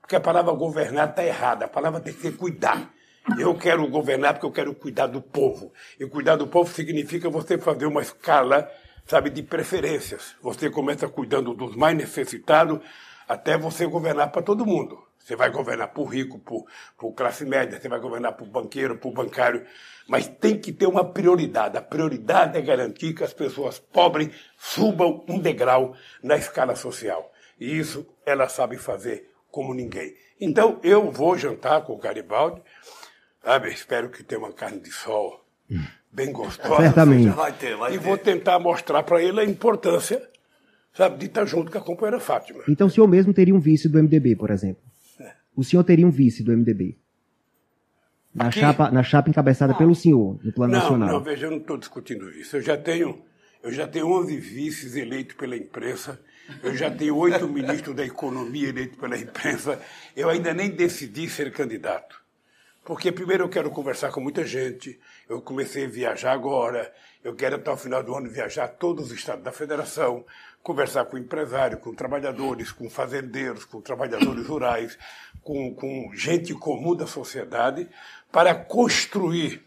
Porque 0.00 0.16
a 0.16 0.20
palavra 0.20 0.54
governar 0.54 1.10
está 1.10 1.22
errada, 1.22 1.66
a 1.66 1.68
palavra 1.68 2.00
tem 2.00 2.14
que 2.14 2.22
ser 2.22 2.34
cuidar. 2.34 2.90
Eu 3.38 3.54
quero 3.54 3.86
governar 3.88 4.34
porque 4.34 4.46
eu 4.46 4.52
quero 4.52 4.74
cuidar 4.74 5.06
do 5.06 5.20
povo. 5.20 5.70
E 6.00 6.06
cuidar 6.06 6.36
do 6.36 6.46
povo 6.46 6.72
significa 6.72 7.28
você 7.28 7.58
fazer 7.58 7.84
uma 7.84 8.00
escala, 8.00 8.70
sabe, 9.06 9.28
de 9.28 9.42
preferências. 9.42 10.34
Você 10.42 10.70
começa 10.70 11.06
cuidando 11.08 11.52
dos 11.52 11.76
mais 11.76 11.94
necessitados, 11.94 12.80
até 13.28 13.58
você 13.58 13.86
governar 13.86 14.32
para 14.32 14.42
todo 14.42 14.64
mundo. 14.64 14.98
Você 15.24 15.34
vai 15.34 15.50
governar 15.50 15.88
para 15.88 16.02
o 16.02 16.04
rico, 16.04 16.38
para 16.38 17.12
classe 17.16 17.46
média, 17.46 17.80
você 17.80 17.88
vai 17.88 17.98
governar 17.98 18.32
para 18.34 18.44
o 18.44 18.46
banqueiro, 18.46 18.98
para 18.98 19.08
o 19.08 19.12
bancário. 19.12 19.64
Mas 20.06 20.28
tem 20.28 20.58
que 20.60 20.70
ter 20.70 20.86
uma 20.86 21.02
prioridade. 21.02 21.78
A 21.78 21.80
prioridade 21.80 22.58
é 22.58 22.60
garantir 22.60 23.14
que 23.14 23.24
as 23.24 23.32
pessoas 23.32 23.78
pobres 23.78 24.28
subam 24.58 25.24
um 25.26 25.38
degrau 25.38 25.96
na 26.22 26.36
escala 26.36 26.76
social. 26.76 27.32
E 27.58 27.78
isso 27.78 28.06
ela 28.26 28.48
sabe 28.50 28.76
fazer 28.76 29.30
como 29.50 29.72
ninguém. 29.72 30.14
Então, 30.38 30.78
eu 30.82 31.10
vou 31.10 31.38
jantar 31.38 31.82
com 31.84 31.94
o 31.94 31.98
Garibaldi. 31.98 32.60
Sabe? 33.42 33.70
Espero 33.70 34.10
que 34.10 34.22
tenha 34.22 34.38
uma 34.40 34.52
carne 34.52 34.80
de 34.80 34.90
sol 34.92 35.42
bem 36.12 36.32
gostosa. 36.32 36.82
Certamente. 36.82 37.30
Vai 37.30 37.52
ter, 37.52 37.76
vai 37.76 37.94
E 37.94 37.98
ter. 37.98 38.04
vou 38.04 38.18
tentar 38.18 38.58
mostrar 38.58 39.02
para 39.04 39.22
ele 39.22 39.40
a 39.40 39.44
importância, 39.44 40.20
sabe, 40.92 41.16
de 41.16 41.26
estar 41.26 41.46
junto 41.46 41.72
com 41.72 41.78
a 41.78 41.80
companheira 41.80 42.20
Fátima. 42.20 42.62
Então 42.68 42.88
o 42.88 42.90
senhor 42.90 43.06
mesmo 43.08 43.32
teria 43.32 43.54
um 43.54 43.58
vice 43.60 43.88
do 43.88 43.98
MDB, 44.02 44.36
por 44.36 44.50
exemplo. 44.50 44.82
O 45.56 45.62
senhor 45.62 45.84
teria 45.84 46.06
um 46.06 46.10
vice 46.10 46.42
do 46.42 46.52
MDB. 46.52 46.98
Na, 48.34 48.46
Aqui? 48.48 48.58
chapa, 48.60 48.90
na 48.90 49.02
chapa 49.02 49.30
encabeçada 49.30 49.74
pelo 49.74 49.94
senhor, 49.94 50.40
no 50.42 50.52
plano 50.52 50.72
Não, 50.72 50.80
nacional. 50.80 51.08
não, 51.08 51.20
veja, 51.22 51.46
eu 51.46 51.50
não 51.52 51.58
estou 51.58 51.76
discutindo 51.76 52.28
isso. 52.30 52.56
Eu 52.56 52.62
já 52.62 52.76
tenho, 52.76 53.22
eu 53.62 53.70
já 53.72 53.86
tenho 53.86 54.08
11 54.08 54.36
vices 54.38 54.96
eleitos 54.96 55.36
pela 55.36 55.56
imprensa. 55.56 56.20
Eu 56.62 56.74
já 56.74 56.90
tenho 56.90 57.16
oito 57.16 57.46
ministros 57.48 57.94
da 57.94 58.04
economia 58.04 58.68
eleitos 58.70 58.98
pela 58.98 59.16
imprensa. 59.16 59.80
Eu 60.16 60.28
ainda 60.28 60.52
nem 60.52 60.68
decidi 60.70 61.28
ser 61.28 61.52
candidato. 61.52 62.23
Porque 62.84 63.10
primeiro 63.10 63.44
eu 63.44 63.48
quero 63.48 63.70
conversar 63.70 64.10
com 64.10 64.20
muita 64.20 64.44
gente. 64.44 65.00
Eu 65.26 65.40
comecei 65.40 65.86
a 65.86 65.88
viajar 65.88 66.32
agora. 66.32 66.92
Eu 67.22 67.34
quero 67.34 67.56
até 67.56 67.70
o 67.70 67.76
final 67.76 68.02
do 68.02 68.14
ano 68.14 68.28
viajar 68.28 68.64
a 68.64 68.68
todos 68.68 69.06
os 69.06 69.12
estados 69.12 69.42
da 69.42 69.50
federação, 69.50 70.24
conversar 70.62 71.06
com 71.06 71.16
empresários, 71.16 71.80
com 71.80 71.94
trabalhadores, 71.94 72.70
com 72.70 72.90
fazendeiros, 72.90 73.64
com 73.64 73.80
trabalhadores 73.80 74.46
rurais, 74.46 74.98
com, 75.42 75.74
com 75.74 76.10
gente 76.14 76.52
comum 76.52 76.94
da 76.94 77.06
sociedade, 77.06 77.88
para 78.30 78.54
construir 78.54 79.64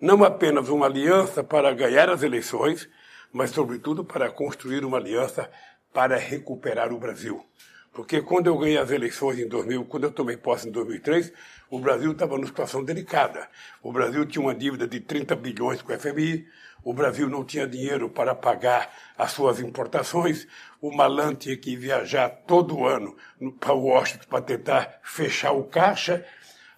não 0.00 0.22
apenas 0.22 0.68
uma 0.68 0.86
aliança 0.86 1.42
para 1.42 1.74
ganhar 1.74 2.08
as 2.08 2.22
eleições, 2.22 2.88
mas, 3.32 3.50
sobretudo, 3.50 4.04
para 4.04 4.30
construir 4.30 4.84
uma 4.84 4.98
aliança 4.98 5.50
para 5.92 6.16
recuperar 6.16 6.92
o 6.92 6.98
Brasil. 6.98 7.44
Porque 7.92 8.22
quando 8.22 8.46
eu 8.46 8.56
ganhei 8.56 8.78
as 8.78 8.90
eleições 8.90 9.38
em 9.38 9.46
2000, 9.46 9.84
quando 9.84 10.04
eu 10.04 10.10
tomei 10.10 10.36
posse 10.36 10.66
em 10.66 10.72
2003, 10.72 11.30
o 11.68 11.78
Brasil 11.78 12.12
estava 12.12 12.36
numa 12.36 12.46
situação 12.46 12.82
delicada. 12.82 13.48
O 13.82 13.92
Brasil 13.92 14.24
tinha 14.24 14.42
uma 14.42 14.54
dívida 14.54 14.86
de 14.86 14.98
30 14.98 15.36
bilhões 15.36 15.82
com 15.82 15.92
o 15.92 15.98
FMI, 15.98 16.46
o 16.82 16.94
Brasil 16.94 17.28
não 17.28 17.44
tinha 17.44 17.66
dinheiro 17.66 18.08
para 18.08 18.34
pagar 18.34 18.90
as 19.16 19.32
suas 19.32 19.60
importações, 19.60 20.46
o 20.80 20.90
Malan 20.90 21.34
tinha 21.34 21.56
que 21.56 21.76
viajar 21.76 22.30
todo 22.30 22.86
ano 22.86 23.14
para 23.60 23.74
Washington 23.74 24.26
para 24.28 24.42
tentar 24.42 25.00
fechar 25.02 25.52
o 25.52 25.64
caixa, 25.64 26.24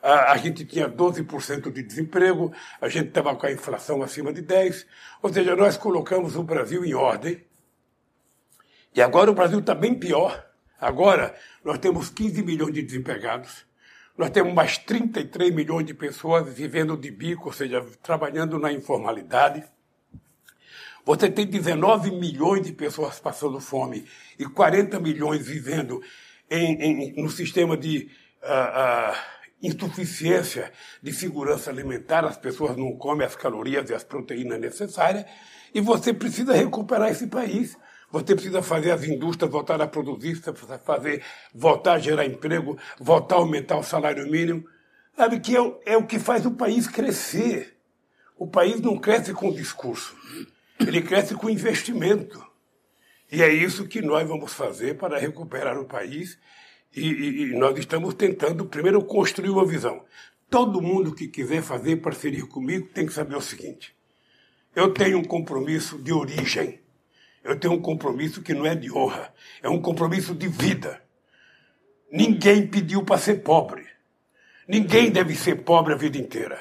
a, 0.02 0.32
a 0.32 0.36
gente 0.36 0.64
tinha 0.64 0.88
12% 0.88 1.72
de 1.72 1.82
desemprego, 1.82 2.52
a 2.80 2.88
gente 2.88 3.08
estava 3.08 3.34
com 3.34 3.46
a 3.46 3.52
inflação 3.52 4.02
acima 4.02 4.32
de 4.32 4.42
10%, 4.42 4.84
ou 5.22 5.32
seja, 5.32 5.56
nós 5.56 5.76
colocamos 5.76 6.36
o 6.36 6.42
Brasil 6.42 6.84
em 6.84 6.92
ordem. 6.92 7.42
E 8.94 9.00
agora 9.00 9.30
o 9.30 9.34
Brasil 9.34 9.60
está 9.60 9.74
bem 9.74 9.94
pior. 9.94 10.53
Agora 10.84 11.34
nós 11.64 11.78
temos 11.78 12.10
15 12.10 12.42
milhões 12.42 12.74
de 12.74 12.82
desempregados, 12.82 13.64
nós 14.18 14.28
temos 14.28 14.52
mais 14.52 14.76
33 14.76 15.50
milhões 15.50 15.86
de 15.86 15.94
pessoas 15.94 16.46
vivendo 16.52 16.94
de 16.94 17.10
bico, 17.10 17.46
ou 17.46 17.54
seja, 17.54 17.82
trabalhando 18.02 18.58
na 18.58 18.70
informalidade. 18.70 19.64
Você 21.02 21.30
tem 21.30 21.46
19 21.46 22.10
milhões 22.10 22.66
de 22.66 22.72
pessoas 22.74 23.18
passando 23.18 23.58
fome 23.60 24.06
e 24.38 24.44
40 24.44 25.00
milhões 25.00 25.46
vivendo 25.46 26.02
em, 26.50 26.74
em, 26.74 27.22
no 27.22 27.30
sistema 27.30 27.78
de 27.78 28.10
ah, 28.42 29.14
ah, 29.14 29.24
insuficiência 29.62 30.70
de 31.02 31.14
segurança 31.14 31.70
alimentar, 31.70 32.26
as 32.26 32.36
pessoas 32.36 32.76
não 32.76 32.94
comem 32.94 33.26
as 33.26 33.34
calorias 33.34 33.88
e 33.88 33.94
as 33.94 34.04
proteínas 34.04 34.60
necessárias, 34.60 35.24
e 35.74 35.80
você 35.80 36.12
precisa 36.12 36.52
recuperar 36.52 37.10
esse 37.10 37.26
país. 37.26 37.74
Você 38.14 38.32
precisa 38.32 38.62
fazer 38.62 38.92
as 38.92 39.02
indústrias 39.02 39.50
voltar 39.50 39.82
a 39.82 39.88
produzir, 39.88 40.36
fazer, 40.84 41.20
voltar 41.52 41.94
a 41.94 41.98
gerar 41.98 42.24
emprego, 42.24 42.78
voltar 43.00 43.34
a 43.34 43.38
aumentar 43.38 43.76
o 43.76 43.82
salário 43.82 44.30
mínimo. 44.30 44.64
Sabe 45.16 45.40
que 45.40 45.56
é, 45.56 45.60
o- 45.60 45.80
é 45.84 45.96
o 45.96 46.06
que 46.06 46.20
faz 46.20 46.46
o 46.46 46.52
país 46.52 46.86
crescer. 46.86 47.76
O 48.38 48.46
país 48.46 48.80
não 48.80 48.96
cresce 48.98 49.32
com 49.34 49.52
discurso, 49.52 50.14
ele 50.78 51.02
cresce 51.02 51.34
com 51.34 51.50
investimento. 51.50 52.40
E 53.32 53.42
é 53.42 53.52
isso 53.52 53.88
que 53.88 54.00
nós 54.00 54.28
vamos 54.28 54.52
fazer 54.52 54.96
para 54.96 55.18
recuperar 55.18 55.76
o 55.76 55.84
país. 55.84 56.38
E, 56.94 57.00
e- 57.08 57.42
e 57.42 57.58
nós 57.58 57.76
estamos 57.76 58.14
tentando, 58.14 58.64
primeiro, 58.66 59.04
construir 59.04 59.50
uma 59.50 59.66
visão. 59.66 60.04
Todo 60.48 60.80
mundo 60.80 61.12
que 61.12 61.26
quiser 61.26 61.62
fazer 61.62 61.96
parceria 61.96 62.46
comigo 62.46 62.86
tem 62.94 63.06
que 63.06 63.12
saber 63.12 63.34
o 63.34 63.40
seguinte: 63.40 63.92
eu 64.76 64.92
tenho 64.94 65.18
um 65.18 65.24
compromisso 65.24 65.98
de 65.98 66.12
origem. 66.12 66.83
Eu 67.44 67.60
tenho 67.60 67.74
um 67.74 67.80
compromisso 67.80 68.40
que 68.40 68.54
não 68.54 68.64
é 68.64 68.74
de 68.74 68.90
honra, 68.90 69.32
é 69.62 69.68
um 69.68 69.80
compromisso 69.80 70.34
de 70.34 70.48
vida. 70.48 70.98
Ninguém 72.10 72.66
pediu 72.66 73.04
para 73.04 73.18
ser 73.18 73.42
pobre. 73.42 73.84
Ninguém 74.66 75.10
deve 75.10 75.34
ser 75.34 75.56
pobre 75.56 75.92
a 75.92 75.96
vida 75.96 76.16
inteira. 76.16 76.58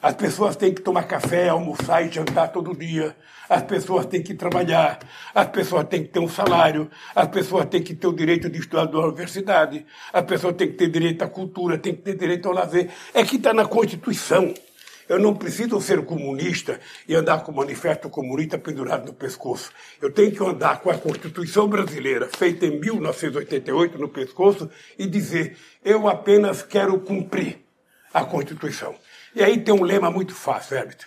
As 0.00 0.14
pessoas 0.14 0.56
têm 0.56 0.72
que 0.72 0.82
tomar 0.82 1.04
café, 1.04 1.48
almoçar 1.48 2.06
e 2.06 2.10
jantar 2.10 2.48
todo 2.48 2.76
dia. 2.76 3.16
As 3.48 3.62
pessoas 3.62 4.06
têm 4.06 4.22
que 4.22 4.34
trabalhar. 4.34 4.98
As 5.34 5.48
pessoas 5.48 5.86
têm 5.88 6.02
que 6.02 6.08
ter 6.08 6.20
um 6.20 6.28
salário. 6.28 6.90
As 7.14 7.28
pessoas 7.28 7.66
têm 7.66 7.82
que 7.82 7.94
ter 7.94 8.06
o 8.06 8.12
direito 8.12 8.48
de 8.48 8.58
estudar 8.58 8.90
na 8.90 8.98
universidade. 8.98 9.84
As 10.12 10.24
pessoas 10.24 10.56
têm 10.56 10.68
que 10.68 10.74
ter 10.74 10.88
direito 10.88 11.22
à 11.22 11.28
cultura, 11.28 11.76
têm 11.78 11.94
que 11.94 12.02
ter 12.02 12.16
direito 12.16 12.46
ao 12.48 12.54
lazer. 12.54 12.90
É 13.12 13.24
que 13.24 13.36
está 13.36 13.52
na 13.52 13.66
Constituição. 13.66 14.54
Eu 15.08 15.18
não 15.18 15.34
preciso 15.34 15.80
ser 15.80 16.04
comunista 16.04 16.80
e 17.06 17.14
andar 17.14 17.42
com 17.42 17.52
o 17.52 17.56
manifesto 17.56 18.08
comunista 18.08 18.58
pendurado 18.58 19.06
no 19.06 19.12
pescoço. 19.12 19.70
Eu 20.00 20.10
tenho 20.10 20.32
que 20.32 20.42
andar 20.42 20.80
com 20.80 20.90
a 20.90 20.96
Constituição 20.96 21.68
brasileira, 21.68 22.28
feita 22.28 22.64
em 22.64 22.80
1988, 22.80 23.98
no 23.98 24.08
pescoço, 24.08 24.70
e 24.98 25.06
dizer: 25.06 25.58
eu 25.84 26.08
apenas 26.08 26.62
quero 26.62 26.98
cumprir 27.00 27.58
a 28.12 28.24
Constituição. 28.24 28.94
E 29.34 29.42
aí 29.42 29.60
tem 29.60 29.74
um 29.74 29.82
lema 29.82 30.10
muito 30.10 30.34
fácil, 30.34 30.76
Herbert. 30.76 31.00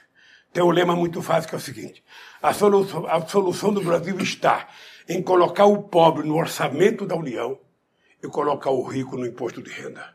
Tem 0.53 0.63
um 0.63 0.71
lema 0.71 0.95
muito 0.95 1.21
fácil 1.21 1.49
que 1.49 1.55
é 1.55 1.57
o 1.57 1.61
seguinte: 1.61 2.03
a 2.41 2.53
solução, 2.53 3.07
a 3.07 3.25
solução 3.25 3.73
do 3.73 3.81
Brasil 3.81 4.17
está 4.19 4.67
em 5.09 5.21
colocar 5.21 5.65
o 5.65 5.83
pobre 5.83 6.27
no 6.27 6.35
orçamento 6.35 7.05
da 7.05 7.15
União 7.15 7.59
e 8.21 8.27
colocar 8.27 8.69
o 8.69 8.83
rico 8.83 9.17
no 9.17 9.25
imposto 9.25 9.61
de 9.61 9.71
renda. 9.71 10.13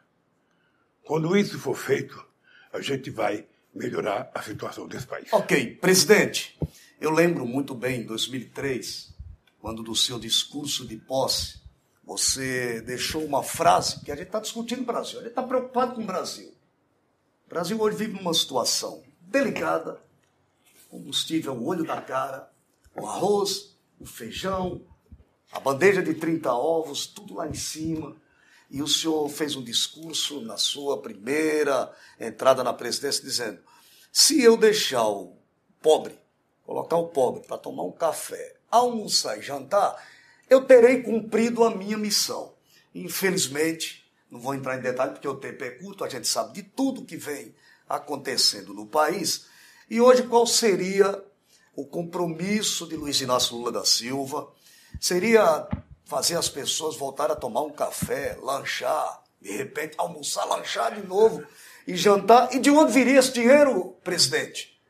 Quando 1.05 1.37
isso 1.37 1.59
for 1.59 1.77
feito, 1.77 2.25
a 2.73 2.81
gente 2.81 3.11
vai 3.11 3.47
melhorar 3.75 4.31
a 4.35 4.43
situação 4.43 4.87
desse 4.87 5.07
país. 5.07 5.33
Ok, 5.33 5.77
presidente, 5.77 6.59
eu 7.01 7.11
lembro 7.11 7.47
muito 7.47 7.75
bem, 7.75 8.01
em 8.01 8.07
2003, 8.07 9.15
quando 9.59 9.83
do 9.83 9.95
seu 9.95 10.19
discurso 10.19 10.87
de 10.87 10.97
posse, 10.97 11.61
você 12.05 12.81
deixou 12.83 13.25
uma 13.25 13.43
frase 13.43 14.01
que 14.01 14.11
a 14.11 14.17
gente 14.17 14.27
está 14.27 14.41
discutindo 14.41 14.83
o 14.83 14.87
Brasil, 14.87 15.19
a 15.19 15.23
gente 15.23 15.31
está 15.31 15.43
preocupado 15.43 15.95
com 15.95 16.03
o 16.03 16.07
Brasil. 16.07 16.53
O 17.47 17.49
Brasil 17.49 17.81
hoje 17.81 17.97
vive 17.97 18.15
numa 18.15 18.35
situação 18.35 19.03
delicada, 19.21 20.03
combustível, 20.89 21.55
o 21.55 21.67
olho 21.67 21.85
da 21.85 22.01
cara, 22.01 22.51
o 22.95 23.07
arroz, 23.07 23.77
o 23.99 24.05
feijão, 24.05 24.83
a 25.51 25.61
bandeja 25.61 26.03
de 26.03 26.15
30 26.15 26.53
ovos, 26.53 27.07
tudo 27.07 27.35
lá 27.35 27.49
em 27.49 27.55
cima. 27.55 28.17
E 28.73 28.81
o 28.81 28.89
senhor 28.89 29.29
fez 29.29 29.55
um 29.55 29.63
discurso 29.63 30.41
na 30.41 30.57
sua 30.57 31.03
primeira 31.03 31.93
entrada 32.19 32.65
na 32.65 32.73
presidência 32.73 33.23
dizendo: 33.23 33.61
se 34.11 34.43
eu 34.43 34.57
deixar 34.57 35.07
o 35.07 35.37
pobre, 35.83 36.19
colocar 36.65 36.97
o 36.97 37.09
pobre 37.09 37.47
para 37.47 37.59
tomar 37.59 37.83
um 37.83 37.93
café, 37.93 38.57
almoçar 38.71 39.39
e 39.39 39.43
jantar, 39.43 40.03
eu 40.49 40.65
terei 40.65 41.03
cumprido 41.03 41.65
a 41.65 41.75
minha 41.75 41.99
missão. 41.99 42.55
Infelizmente, 42.95 44.11
não 44.31 44.41
vou 44.41 44.55
entrar 44.55 44.79
em 44.79 44.83
detalhe 44.83 45.13
porque 45.13 45.29
o 45.29 45.37
tempo 45.37 45.63
é 45.63 45.71
curto, 45.71 46.03
a 46.03 46.09
gente 46.09 46.27
sabe 46.27 46.55
de 46.55 46.63
tudo 46.63 47.05
que 47.05 47.19
vem 47.19 47.55
acontecendo 47.87 48.73
no 48.73 48.87
país. 48.87 49.49
E 49.91 50.01
hoje, 50.01 50.23
qual 50.23 50.47
seria 50.47 51.23
o 51.77 51.85
compromisso 51.85 52.87
de 52.87 52.97
Luiz 52.97 53.21
Inácio 53.21 53.55
Lula 53.55 53.71
da 53.71 53.85
Silva? 53.85 54.51
Seria 54.99 55.69
fazer 56.05 56.37
as 56.37 56.49
pessoas 56.49 56.97
voltarem 56.97 57.35
a 57.35 57.39
tomar 57.39 57.63
um 57.63 57.71
café, 57.71 58.37
lanchar, 58.43 59.23
de 59.41 59.51
repente 59.57 59.95
almoçar, 59.99 60.45
lanchar 60.45 60.95
de 60.95 61.07
novo 61.07 61.45
e 61.87 61.97
jantar. 61.97 62.55
E 62.55 62.59
de 62.59 62.71
onde 62.71 62.93
viria 62.93 63.19
esse 63.19 63.33
dinheiro, 63.33 63.97
presidente? 64.05 64.81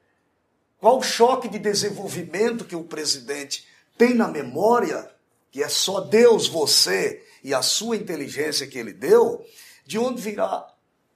Qual 0.78 0.98
o 0.98 1.02
choque 1.02 1.48
de 1.48 1.58
desenvolvimento 1.58 2.64
que 2.64 2.74
o 2.74 2.84
presidente 2.84 3.66
tem 3.96 4.14
na 4.14 4.28
memória, 4.28 5.08
que 5.50 5.62
é 5.62 5.68
só 5.68 6.00
Deus, 6.00 6.48
você 6.48 7.24
e 7.44 7.54
a 7.54 7.62
sua 7.62 7.96
inteligência 7.96 8.66
que 8.66 8.78
ele 8.78 8.92
deu? 8.92 9.44
De 9.86 9.98
onde 9.98 10.20
virá 10.20 10.66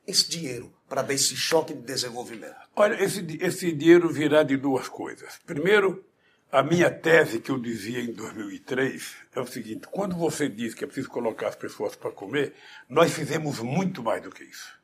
esse 0.07 0.29
dinheiro 0.29 0.73
para 0.89 1.03
dar 1.03 1.15
esse 1.15 1.35
choque 1.35 1.75
de 1.75 1.83
desenvolvimento? 1.83 2.55
Olha, 2.77 3.03
esse, 3.03 3.27
esse 3.41 3.73
dinheiro 3.73 4.09
virá 4.09 4.43
de 4.43 4.57
duas 4.57 4.89
coisas. 4.89 5.41
Primeiro, 5.45 6.05
A 6.51 6.63
minha 6.63 6.89
tese 6.89 7.41
que 7.41 7.51
eu 7.51 7.59
dizia 7.59 8.01
em 8.01 8.13
2003 8.13 9.17
é 9.35 9.41
o 9.41 9.47
seguinte: 9.47 9.89
quando 9.91 10.15
você 10.15 10.49
diz 10.49 10.75
que 10.75 10.85
é 10.85 10.87
preciso 10.87 11.11
colocar 11.11 11.49
as 11.49 11.57
pessoas 11.57 11.97
para 11.97 12.13
comer, 12.13 12.55
nós 12.89 13.13
fizemos 13.13 13.59
muito 13.59 14.01
mais 14.01 14.23
do 14.23 14.31
que 14.31 14.45
isso. 14.45 14.79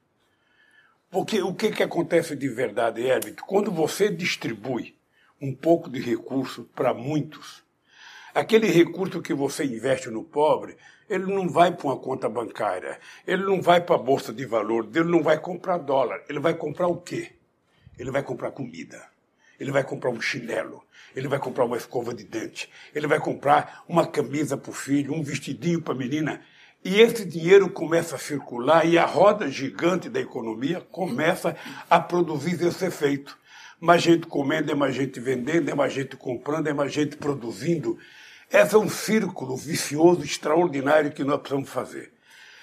Porque 1.08 1.40
o 1.40 1.54
que, 1.54 1.70
que 1.70 1.82
acontece 1.82 2.34
de 2.34 2.48
verdade, 2.48 3.00
Herbert? 3.00 3.36
Quando 3.46 3.70
você 3.70 4.10
distribui 4.10 4.96
um 5.40 5.54
pouco 5.54 5.88
de 5.88 6.00
recurso 6.00 6.64
para 6.74 6.92
muitos, 6.92 7.62
aquele 8.34 8.66
recurso 8.66 9.22
que 9.22 9.32
você 9.32 9.64
investe 9.64 10.10
no 10.10 10.24
pobre, 10.24 10.76
ele 11.08 11.26
não 11.26 11.48
vai 11.48 11.70
para 11.70 11.86
uma 11.86 11.98
conta 11.98 12.28
bancária, 12.28 12.98
ele 13.24 13.44
não 13.44 13.62
vai 13.62 13.80
para 13.80 13.94
a 13.94 14.02
bolsa 14.02 14.32
de 14.32 14.44
valor, 14.44 14.88
ele 14.92 15.10
não 15.10 15.22
vai 15.22 15.38
comprar 15.38 15.78
dólar, 15.78 16.24
ele 16.28 16.40
vai 16.40 16.54
comprar 16.54 16.88
o 16.88 16.96
quê? 16.96 17.32
Ele 17.96 18.10
vai 18.10 18.24
comprar 18.24 18.50
comida, 18.50 19.11
ele 19.58 19.70
vai 19.70 19.84
comprar 19.84 20.10
um 20.10 20.20
chinelo, 20.20 20.82
ele 21.14 21.28
vai 21.28 21.38
comprar 21.38 21.64
uma 21.64 21.76
escova 21.76 22.14
de 22.14 22.24
dente, 22.24 22.68
ele 22.94 23.06
vai 23.06 23.20
comprar 23.20 23.84
uma 23.88 24.06
camisa 24.06 24.56
para 24.56 24.70
o 24.70 24.74
filho, 24.74 25.14
um 25.14 25.22
vestidinho 25.22 25.80
para 25.80 25.94
a 25.94 25.96
menina. 25.96 26.40
E 26.84 27.00
esse 27.00 27.24
dinheiro 27.24 27.70
começa 27.70 28.16
a 28.16 28.18
circular 28.18 28.84
e 28.84 28.98
a 28.98 29.04
roda 29.04 29.48
gigante 29.48 30.08
da 30.08 30.20
economia 30.20 30.80
começa 30.80 31.56
a 31.88 32.00
produzir 32.00 32.60
esse 32.62 32.84
efeito. 32.84 33.38
Mais 33.80 34.02
gente 34.02 34.26
comendo, 34.26 34.72
é 34.72 34.74
mais 34.74 34.94
gente 34.94 35.20
vendendo, 35.20 35.68
é 35.68 35.74
mais 35.74 35.92
gente 35.92 36.16
comprando, 36.16 36.66
é 36.66 36.72
mais 36.72 36.92
gente 36.92 37.16
produzindo. 37.16 37.98
Esse 38.50 38.74
é 38.74 38.78
um 38.78 38.88
círculo 38.88 39.56
vicioso 39.56 40.24
extraordinário 40.24 41.12
que 41.12 41.24
nós 41.24 41.40
precisamos 41.40 41.70
fazer. 41.70 42.12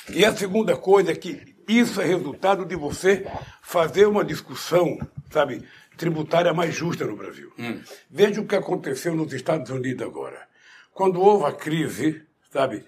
E 0.09 0.25
a 0.25 0.35
segunda 0.35 0.75
coisa 0.75 1.11
é 1.11 1.15
que 1.15 1.55
isso 1.67 2.01
é 2.01 2.05
resultado 2.05 2.65
de 2.65 2.75
você 2.75 3.25
fazer 3.61 4.05
uma 4.07 4.25
discussão, 4.25 4.97
sabe, 5.31 5.63
tributária 5.99 6.53
mais 6.53 6.73
justa 6.73 7.05
no 7.05 7.17
Brasil. 7.17 7.51
Hum. 7.59 7.81
Veja 8.09 8.39
o 8.39 8.47
que 8.47 8.55
aconteceu 8.55 9.13
nos 9.13 9.33
Estados 9.33 9.69
Unidos 9.69 10.07
agora. 10.07 10.47
Quando 10.93 11.21
houve 11.21 11.45
a 11.45 11.51
crise, 11.51 12.23
sabe, 12.49 12.85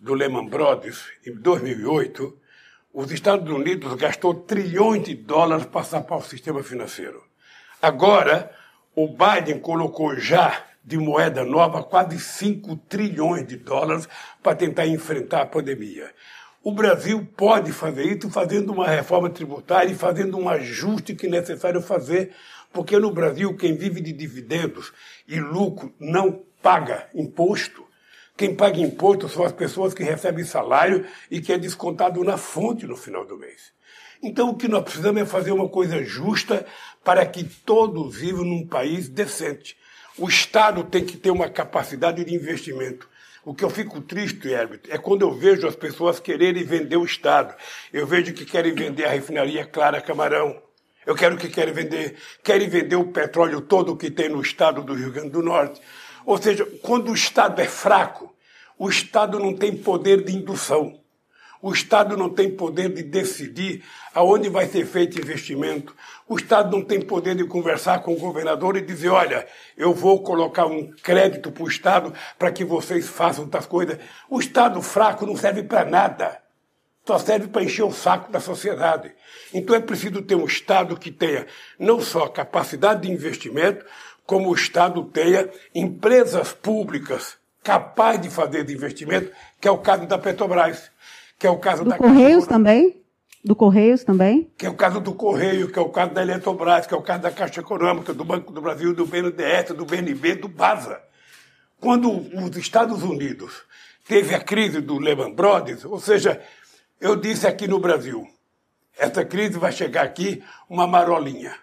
do 0.00 0.14
Lehman 0.14 0.48
Brothers, 0.48 1.04
em 1.26 1.34
2008, 1.34 2.40
os 2.92 3.12
Estados 3.12 3.52
Unidos 3.52 3.94
gastou 3.94 4.34
trilhões 4.34 5.04
de 5.04 5.14
dólares 5.14 5.66
para 5.66 5.84
sapar 5.84 6.18
o 6.18 6.22
sistema 6.22 6.62
financeiro. 6.62 7.22
Agora, 7.82 8.50
o 8.96 9.08
Biden 9.08 9.60
colocou 9.60 10.16
já 10.16 10.64
de 10.82 10.96
moeda 10.96 11.44
nova 11.44 11.82
quase 11.82 12.18
5 12.18 12.76
trilhões 12.88 13.46
de 13.46 13.56
dólares 13.56 14.08
para 14.42 14.56
tentar 14.56 14.86
enfrentar 14.86 15.42
a 15.42 15.46
pandemia. 15.46 16.10
O 16.62 16.72
Brasil 16.72 17.28
pode 17.36 17.72
fazer 17.72 18.04
isso 18.04 18.30
fazendo 18.30 18.72
uma 18.72 18.88
reforma 18.88 19.28
tributária 19.28 19.92
e 19.92 19.94
fazendo 19.94 20.38
um 20.38 20.48
ajuste 20.48 21.14
que 21.14 21.26
é 21.26 21.30
necessário 21.30 21.82
fazer 21.82 22.32
porque 22.74 22.98
no 22.98 23.12
Brasil, 23.12 23.56
quem 23.56 23.76
vive 23.76 24.00
de 24.00 24.12
dividendos 24.12 24.92
e 25.28 25.38
lucro 25.38 25.94
não 26.00 26.44
paga 26.60 27.08
imposto. 27.14 27.86
Quem 28.36 28.52
paga 28.52 28.80
imposto 28.80 29.28
são 29.28 29.44
as 29.44 29.52
pessoas 29.52 29.94
que 29.94 30.02
recebem 30.02 30.44
salário 30.44 31.06
e 31.30 31.40
que 31.40 31.52
é 31.52 31.58
descontado 31.58 32.22
na 32.24 32.36
fonte 32.36 32.84
no 32.84 32.96
final 32.96 33.24
do 33.24 33.38
mês. 33.38 33.72
Então, 34.20 34.50
o 34.50 34.56
que 34.56 34.66
nós 34.66 34.82
precisamos 34.82 35.22
é 35.22 35.24
fazer 35.24 35.52
uma 35.52 35.68
coisa 35.68 36.02
justa 36.02 36.66
para 37.04 37.24
que 37.24 37.44
todos 37.44 38.16
vivam 38.16 38.44
num 38.44 38.66
país 38.66 39.08
decente. 39.08 39.76
O 40.18 40.28
Estado 40.28 40.82
tem 40.82 41.04
que 41.04 41.16
ter 41.16 41.30
uma 41.30 41.48
capacidade 41.48 42.24
de 42.24 42.34
investimento. 42.34 43.08
O 43.44 43.54
que 43.54 43.62
eu 43.62 43.70
fico 43.70 44.00
triste, 44.00 44.48
Herbert, 44.48 44.80
é 44.88 44.98
quando 44.98 45.22
eu 45.22 45.32
vejo 45.32 45.68
as 45.68 45.76
pessoas 45.76 46.18
quererem 46.18 46.64
vender 46.64 46.96
o 46.96 47.04
Estado. 47.04 47.54
Eu 47.92 48.04
vejo 48.04 48.32
que 48.32 48.44
querem 48.44 48.74
vender 48.74 49.04
a 49.04 49.10
refinaria 49.10 49.64
Clara 49.64 50.00
Camarão. 50.00 50.63
Eu 51.06 51.14
quero 51.14 51.36
que 51.36 51.48
querem 51.48 51.74
vender, 51.74 52.16
querem 52.42 52.68
vender 52.68 52.96
o 52.96 53.12
petróleo 53.12 53.60
todo 53.60 53.96
que 53.96 54.10
tem 54.10 54.28
no 54.28 54.40
estado 54.40 54.82
do 54.82 54.94
Rio 54.94 55.12
Grande 55.12 55.30
do 55.30 55.42
Norte. 55.42 55.80
Ou 56.24 56.40
seja, 56.40 56.66
quando 56.82 57.10
o 57.10 57.14
Estado 57.14 57.60
é 57.60 57.66
fraco, 57.66 58.34
o 58.78 58.88
Estado 58.88 59.38
não 59.38 59.54
tem 59.54 59.76
poder 59.76 60.24
de 60.24 60.34
indução. 60.34 60.98
O 61.60 61.72
Estado 61.72 62.16
não 62.16 62.28
tem 62.28 62.50
poder 62.50 62.92
de 62.92 63.02
decidir 63.02 63.82
aonde 64.14 64.50
vai 64.50 64.66
ser 64.66 64.84
feito 64.84 65.18
investimento. 65.18 65.94
O 66.28 66.36
Estado 66.36 66.76
não 66.76 66.84
tem 66.84 67.00
poder 67.00 67.34
de 67.34 67.44
conversar 67.44 68.00
com 68.00 68.12
o 68.12 68.18
governador 68.18 68.76
e 68.76 68.82
dizer: 68.82 69.08
olha, 69.08 69.46
eu 69.76 69.94
vou 69.94 70.22
colocar 70.22 70.66
um 70.66 70.90
crédito 71.02 71.50
para 71.50 71.64
o 71.64 71.68
Estado 71.68 72.12
para 72.38 72.52
que 72.52 72.64
vocês 72.64 73.08
façam 73.08 73.44
outras 73.44 73.64
coisas. 73.64 73.98
O 74.28 74.40
Estado 74.40 74.80
fraco 74.82 75.24
não 75.24 75.36
serve 75.36 75.62
para 75.62 75.86
nada 75.86 76.43
só 77.06 77.18
serve 77.18 77.48
para 77.48 77.62
encher 77.62 77.84
o 77.84 77.92
saco 77.92 78.32
da 78.32 78.40
sociedade. 78.40 79.12
Então 79.52 79.76
é 79.76 79.80
preciso 79.80 80.22
ter 80.22 80.34
um 80.34 80.46
Estado 80.46 80.96
que 80.96 81.10
tenha 81.10 81.46
não 81.78 82.00
só 82.00 82.26
capacidade 82.28 83.02
de 83.02 83.12
investimento, 83.12 83.84
como 84.26 84.48
o 84.48 84.54
Estado 84.54 85.04
tenha 85.04 85.48
empresas 85.74 86.52
públicas 86.52 87.36
capazes 87.62 88.22
de 88.22 88.30
fazer 88.30 88.64
de 88.64 88.74
investimento, 88.74 89.30
que 89.60 89.68
é 89.68 89.70
o 89.70 89.78
caso 89.78 90.06
da 90.06 90.18
Petrobras, 90.18 90.90
que 91.38 91.46
é 91.46 91.50
o 91.50 91.58
caso 91.58 91.84
do 91.84 91.90
da 91.90 91.96
Correios 91.96 92.46
também? 92.46 93.02
Do 93.44 93.54
Correios 93.54 94.02
também? 94.02 94.50
Que 94.56 94.64
é 94.64 94.70
o 94.70 94.74
caso 94.74 95.00
do 95.00 95.14
Correio, 95.14 95.70
que 95.70 95.78
é 95.78 95.82
o 95.82 95.90
caso 95.90 96.14
da 96.14 96.22
Eletrobras, 96.22 96.86
que 96.86 96.94
é 96.94 96.96
o 96.96 97.02
caso 97.02 97.22
da 97.22 97.30
Caixa 97.30 97.60
Econômica, 97.60 98.14
do 98.14 98.24
Banco 98.24 98.50
do 98.50 98.62
Brasil, 98.62 98.94
do 98.94 99.06
BNDES, 99.06 99.76
do 99.76 99.84
BNB, 99.84 100.36
do 100.36 100.48
BASA. 100.48 101.00
Quando 101.78 102.10
os 102.10 102.56
Estados 102.56 103.02
Unidos 103.02 103.62
teve 104.08 104.34
a 104.34 104.40
crise 104.40 104.80
do 104.80 104.98
Lehman 104.98 105.34
Brothers, 105.34 105.84
ou 105.84 106.00
seja, 106.00 106.40
eu 107.00 107.16
disse 107.16 107.46
aqui 107.46 107.66
no 107.66 107.78
Brasil, 107.78 108.26
essa 108.96 109.24
crise 109.24 109.58
vai 109.58 109.72
chegar 109.72 110.04
aqui 110.04 110.42
uma 110.68 110.86
marolinha. 110.86 111.54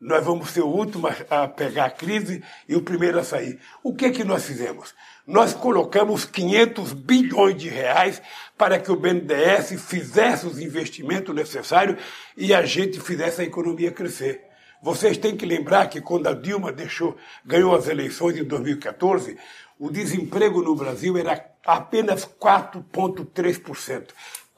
Nós 0.00 0.24
vamos 0.24 0.50
ser 0.50 0.60
o 0.60 0.68
último 0.68 1.08
a 1.28 1.48
pegar 1.48 1.86
a 1.86 1.90
crise 1.90 2.42
e 2.68 2.76
o 2.76 2.82
primeiro 2.82 3.18
a 3.18 3.24
sair. 3.24 3.58
O 3.82 3.94
que 3.94 4.10
que 4.10 4.22
nós 4.22 4.44
fizemos? 4.44 4.94
Nós 5.26 5.52
colocamos 5.52 6.24
500 6.24 6.92
bilhões 6.92 7.56
de 7.56 7.68
reais 7.68 8.22
para 8.56 8.78
que 8.78 8.92
o 8.92 8.96
BNDES 8.96 9.82
fizesse 9.82 10.46
os 10.46 10.60
investimentos 10.60 11.34
necessários 11.34 12.00
e 12.36 12.54
a 12.54 12.64
gente 12.64 13.00
fizesse 13.00 13.42
a 13.42 13.44
economia 13.44 13.90
crescer. 13.90 14.44
Vocês 14.80 15.18
têm 15.18 15.36
que 15.36 15.44
lembrar 15.44 15.88
que 15.88 16.00
quando 16.00 16.28
a 16.28 16.32
Dilma 16.32 16.70
deixou, 16.70 17.16
ganhou 17.44 17.74
as 17.74 17.88
eleições 17.88 18.36
em 18.36 18.44
2014, 18.44 19.36
o 19.78 19.90
desemprego 19.90 20.62
no 20.62 20.76
Brasil 20.76 21.18
era 21.18 21.44
apenas 21.66 22.24
4,3%. 22.24 24.08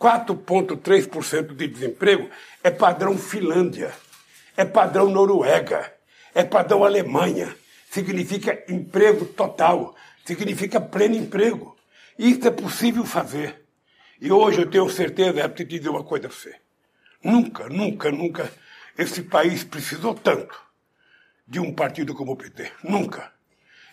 4,3% 0.01 1.55
de 1.55 1.69
desemprego 1.69 2.31
é 2.65 2.71
padrão 2.71 3.19
Finlândia, 3.19 3.93
é 4.57 4.65
padrão 4.65 5.11
Noruega, 5.11 5.93
é 6.35 6.43
padrão 6.43 6.85
Alemanha. 6.85 7.55
Significa 7.91 8.65
emprego 8.69 9.27
total, 9.27 9.95
significa 10.25 10.81
pleno 10.81 11.17
emprego. 11.17 11.77
Isso 12.19 12.49
é 12.49 12.51
possível 12.51 13.05
fazer. 13.05 13.63
E 14.19 14.33
hoje 14.33 14.63
eu 14.63 14.71
tenho 14.71 14.89
certeza, 14.89 15.41
é 15.41 15.49
te 15.49 15.65
dizer 15.65 15.91
uma 15.91 16.05
coisa 16.05 16.29
para 16.29 16.37
você. 16.37 16.55
Nunca, 17.23 17.69
nunca, 17.69 18.11
nunca 18.11 18.51
esse 18.97 19.23
país 19.23 19.65
precisou 19.65 20.15
tanto 20.15 20.59
de 21.47 21.59
um 21.61 21.75
partido 21.75 22.15
como 22.15 22.33
o 22.33 22.37
PT. 22.37 22.73
Nunca. 22.85 23.33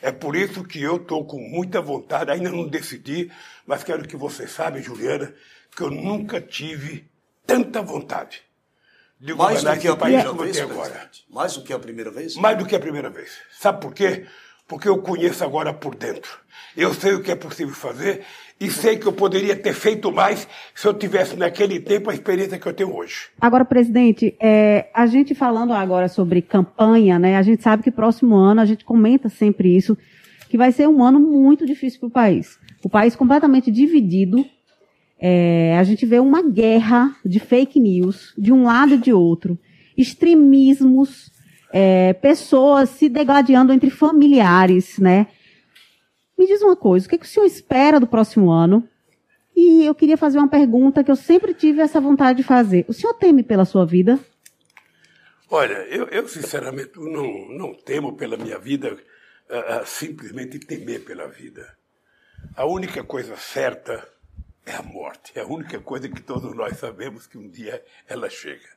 É 0.01 0.11
por 0.11 0.35
isso 0.35 0.63
que 0.63 0.81
eu 0.81 0.97
estou 0.97 1.25
com 1.25 1.39
muita 1.39 1.81
vontade, 1.81 2.31
ainda 2.31 2.51
não 2.51 2.67
decidi, 2.67 3.31
mas 3.65 3.83
quero 3.83 4.07
que 4.07 4.15
você 4.15 4.47
saiba, 4.47 4.79
Juliana, 4.81 5.33
que 5.77 5.83
eu 5.83 5.91
nunca 5.91 6.41
tive 6.41 7.05
tanta 7.45 7.83
vontade 7.83 8.41
de 9.19 9.35
Mais 9.35 9.63
do 9.63 9.77
que 9.77 9.87
a 9.87 9.95
primeira 9.95 10.33
vez, 10.33 10.59
agora. 10.59 11.09
Mais 11.29 11.53
do 11.55 11.63
que 11.63 11.71
a 11.71 11.79
primeira 11.79 12.11
vez? 12.11 12.35
Mais 12.35 12.57
do 12.57 12.65
que 12.65 12.75
a 12.75 12.79
primeira 12.79 13.11
vez. 13.11 13.37
Sabe 13.51 13.79
por 13.79 13.93
quê? 13.93 14.25
Porque 14.67 14.89
eu 14.89 14.97
conheço 14.97 15.43
agora 15.43 15.71
por 15.71 15.93
dentro. 15.93 16.39
Eu 16.75 16.93
sei 16.95 17.13
o 17.13 17.21
que 17.21 17.31
é 17.31 17.35
possível 17.35 17.75
fazer 17.75 18.23
e 18.59 18.71
sei 18.71 18.97
que 18.97 19.05
eu 19.05 19.13
poderia 19.13 19.55
ter 19.55 19.73
feito 19.73 20.11
mais 20.11 20.47
se 20.73 20.87
eu 20.87 20.93
tivesse 20.95 21.35
naquele 21.35 21.79
tempo 21.79 22.09
a 22.09 22.13
experiência 22.13 22.57
que 22.57 22.67
eu 22.67 22.73
tenho 22.73 22.95
hoje. 22.95 23.27
Agora, 23.39 23.63
presidente, 23.63 24.35
é, 24.41 24.89
a 24.93 25.05
gente 25.05 25.35
falando 25.35 25.73
agora 25.73 26.09
sobre 26.09 26.41
campanha, 26.41 27.19
né? 27.19 27.37
A 27.37 27.43
gente 27.43 27.61
sabe 27.61 27.83
que 27.83 27.91
próximo 27.91 28.35
ano 28.35 28.61
a 28.61 28.65
gente 28.65 28.83
comenta 28.83 29.29
sempre 29.29 29.75
isso, 29.75 29.95
que 30.49 30.57
vai 30.57 30.71
ser 30.71 30.87
um 30.89 31.03
ano 31.03 31.19
muito 31.19 31.67
difícil 31.67 31.99
para 31.99 32.07
o 32.07 32.11
país. 32.11 32.59
O 32.83 32.89
país 32.89 33.15
completamente 33.15 33.71
dividido. 33.71 34.43
É, 35.19 35.77
a 35.77 35.83
gente 35.83 36.05
vê 36.05 36.19
uma 36.19 36.41
guerra 36.41 37.15
de 37.25 37.39
fake 37.39 37.79
news 37.79 38.33
de 38.37 38.53
um 38.53 38.63
lado 38.63 38.93
e 38.93 38.97
de 38.97 39.11
outro, 39.11 39.57
extremismos, 39.97 41.31
é, 41.73 42.13
pessoas 42.13 42.89
se 42.89 43.09
degladiando 43.09 43.73
entre 43.73 43.89
familiares, 43.89 44.99
né? 44.99 45.27
Me 46.37 46.45
diz 46.45 46.61
uma 46.61 46.75
coisa, 46.75 47.05
o 47.05 47.09
que, 47.09 47.15
é 47.15 47.17
que 47.17 47.25
o 47.25 47.29
senhor 47.29 47.45
espera 47.45 47.99
do 47.99 48.05
próximo 48.05 48.51
ano? 48.51 48.87
E 49.55 49.83
eu 49.83 49.95
queria 49.95 50.17
fazer 50.17 50.37
uma 50.37 50.47
pergunta 50.47 51.03
que 51.03 51.09
eu 51.09 51.15
sempre 51.15 51.51
tive 51.51 51.81
essa 51.81 51.99
vontade 51.99 52.37
de 52.37 52.43
fazer. 52.43 52.85
O 52.87 52.93
senhor 52.93 53.15
teme 53.15 53.41
pela 53.41 53.65
sua 53.65 53.87
vida? 53.87 54.19
Olha, 55.49 55.73
eu, 55.89 56.05
eu 56.09 56.27
sinceramente 56.27 56.91
não, 56.99 57.49
não 57.57 57.73
temo 57.73 58.15
pela 58.15 58.37
minha 58.37 58.59
vida, 58.59 58.93
uh, 58.93 59.85
simplesmente 59.85 60.59
temer 60.59 61.03
pela 61.03 61.27
vida. 61.27 61.75
A 62.55 62.67
única 62.67 63.03
coisa 63.03 63.35
certa 63.35 64.07
é 64.67 64.75
a 64.75 64.83
morte. 64.83 65.31
É 65.33 65.41
a 65.41 65.47
única 65.47 65.79
coisa 65.79 66.09
que 66.09 66.21
todos 66.21 66.53
nós 66.53 66.77
sabemos 66.77 67.25
que 67.25 67.37
um 67.37 67.49
dia 67.49 67.83
ela 68.07 68.29
chega. 68.29 68.67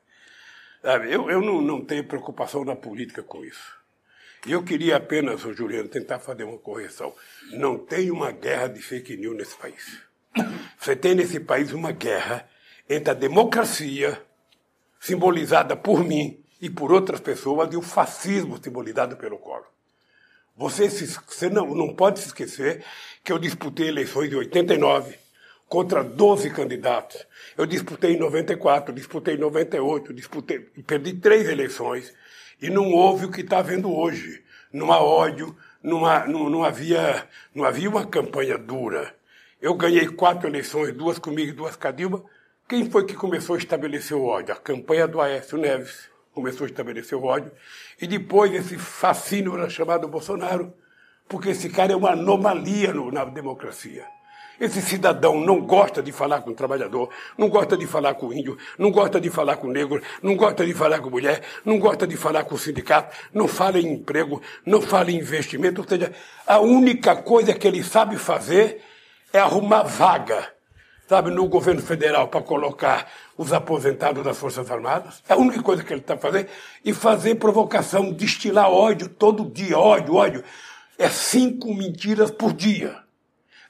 Sabe, 0.81 1.13
eu, 1.13 1.29
eu 1.29 1.43
não, 1.43 1.61
não 1.61 1.85
tenho 1.85 2.05
preocupação 2.05 2.65
na 2.65 2.77
política 2.77 3.23
com 3.23 3.45
isso. 3.45 3.79
Eu 4.47 4.63
queria 4.63 4.97
apenas, 4.97 5.41
Juliano, 5.41 5.89
tentar 5.89 6.19
fazer 6.21 6.45
uma 6.45 6.57
correção. 6.57 7.15
Não 7.53 7.77
tem 7.77 8.11
uma 8.11 8.31
guerra 8.31 8.69
de 8.69 8.81
fake 8.81 9.17
news 9.17 9.37
nesse 9.37 9.57
país. 9.57 10.01
Você 10.79 10.97
tem 10.97 11.15
nesse 11.15 11.41
país 11.41 11.73
uma 11.73 11.93
guerra 11.93 12.49
entre 12.89 13.11
a 13.11 13.15
democracia, 13.15 14.23
simbolizada 14.99 15.77
por 15.77 16.03
mim 16.03 16.43
e 16.61 16.71
por 16.71 16.91
outras 16.93 17.21
pessoas, 17.21 17.73
e 17.75 17.77
o 17.77 17.83
fascismo 17.83 18.63
simbolizado 18.63 19.17
pelo 19.17 19.39
Collor. 19.39 19.67
Você, 20.57 20.89
se, 20.89 21.07
você 21.07 21.51
não, 21.51 21.75
não 21.75 21.95
pode 21.95 22.21
se 22.21 22.27
esquecer 22.29 22.85
que 23.23 23.33
eu 23.33 23.39
disputei 23.39 23.89
eleições 23.89 24.33
em 24.33 24.37
89 24.37 25.20
contra 25.71 26.03
12 26.03 26.51
candidatos. 26.51 27.25
Eu 27.57 27.65
disputei 27.65 28.15
em 28.15 28.19
94, 28.19 28.93
disputei 28.93 29.37
em 29.37 29.39
98, 29.39 30.13
disputei, 30.13 30.59
perdi 30.59 31.15
três 31.15 31.49
eleições. 31.49 32.13
E 32.61 32.69
não 32.69 32.91
houve 32.91 33.27
o 33.27 33.31
que 33.31 33.41
está 33.41 33.61
havendo 33.61 33.91
hoje. 33.97 34.43
Não 34.73 34.93
há 34.93 35.01
ódio, 35.01 35.57
não, 35.81 36.05
há, 36.05 36.27
não, 36.27 36.51
não, 36.51 36.65
havia, 36.65 37.25
não 37.55 37.65
havia 37.65 37.89
uma 37.89 38.05
campanha 38.05 38.59
dura. 38.59 39.15
Eu 39.63 39.75
ganhei 39.75 40.09
quatro 40.09 40.49
eleições, 40.49 40.93
duas 40.93 41.21
comigo 41.21 41.51
e 41.51 41.55
duas 41.55 41.77
com 41.77 41.87
a 41.87 41.93
Dilma. 41.93 42.25
Quem 42.69 42.91
foi 42.91 43.07
que 43.07 43.15
começou 43.15 43.55
a 43.55 43.59
estabelecer 43.59 44.17
o 44.17 44.25
ódio? 44.25 44.53
A 44.53 44.59
campanha 44.59 45.07
do 45.07 45.21
Aécio 45.21 45.57
Neves 45.57 46.11
começou 46.33 46.67
a 46.67 46.69
estabelecer 46.69 47.17
o 47.17 47.25
ódio. 47.25 47.53
E 48.01 48.09
depois 48.09 48.53
esse 48.53 48.77
fascínio 48.77 49.71
chamado 49.71 50.09
Bolsonaro, 50.09 50.75
porque 51.29 51.51
esse 51.51 51.69
cara 51.69 51.93
é 51.93 51.97
uma 51.97 52.11
anomalia 52.11 52.93
no, 52.93 53.13
na 53.13 53.25
democracia. 53.25 54.05
Esse 54.61 54.83
cidadão 54.83 55.41
não 55.41 55.63
gosta 55.63 56.03
de 56.03 56.13
falar 56.13 56.43
com 56.43 56.51
o 56.51 56.55
trabalhador, 56.55 57.09
não 57.39 57.49
gosta 57.49 57.79
de 57.79 57.87
falar 57.87 58.13
com 58.13 58.27
o 58.27 58.35
índio, 58.35 58.59
não 58.79 58.91
gosta 58.91 59.19
de 59.19 59.31
falar 59.31 59.57
com 59.57 59.69
o 59.69 59.73
negro, 59.73 60.03
não 60.23 60.37
gosta 60.37 60.67
de 60.67 60.75
falar 60.75 61.01
com 61.01 61.09
a 61.09 61.11
mulher, 61.11 61.43
não 61.65 61.79
gosta 61.79 62.07
de 62.07 62.15
falar 62.15 62.45
com 62.45 62.55
o 62.55 62.59
sindicato, 62.59 63.17
não 63.33 63.49
fala 63.49 63.79
em 63.79 63.95
emprego, 63.95 64.43
não 64.67 64.83
fala 64.83 65.11
em 65.11 65.17
investimento. 65.17 65.81
Ou 65.81 65.89
seja, 65.89 66.13
a 66.47 66.61
única 66.61 67.17
coisa 67.17 67.55
que 67.55 67.67
ele 67.67 67.83
sabe 67.83 68.19
fazer 68.19 68.83
é 69.33 69.39
arrumar 69.39 69.85
vaga, 69.85 70.53
sabe, 71.09 71.31
no 71.31 71.49
governo 71.49 71.81
federal 71.81 72.29
para 72.29 72.43
colocar 72.43 73.11
os 73.39 73.55
aposentados 73.55 74.23
das 74.23 74.37
Forças 74.37 74.71
Armadas. 74.71 75.23
É 75.27 75.33
a 75.33 75.37
única 75.39 75.63
coisa 75.63 75.83
que 75.83 75.91
ele 75.91 76.03
está 76.03 76.19
fazendo. 76.19 76.49
E 76.85 76.93
fazer 76.93 77.37
provocação, 77.37 78.13
destilar 78.13 78.71
ódio 78.71 79.09
todo 79.09 79.51
dia, 79.51 79.79
ódio, 79.79 80.17
ódio. 80.17 80.45
É 80.99 81.09
cinco 81.09 81.75
mentiras 81.75 82.31
por 82.31 82.53
dia. 82.53 83.09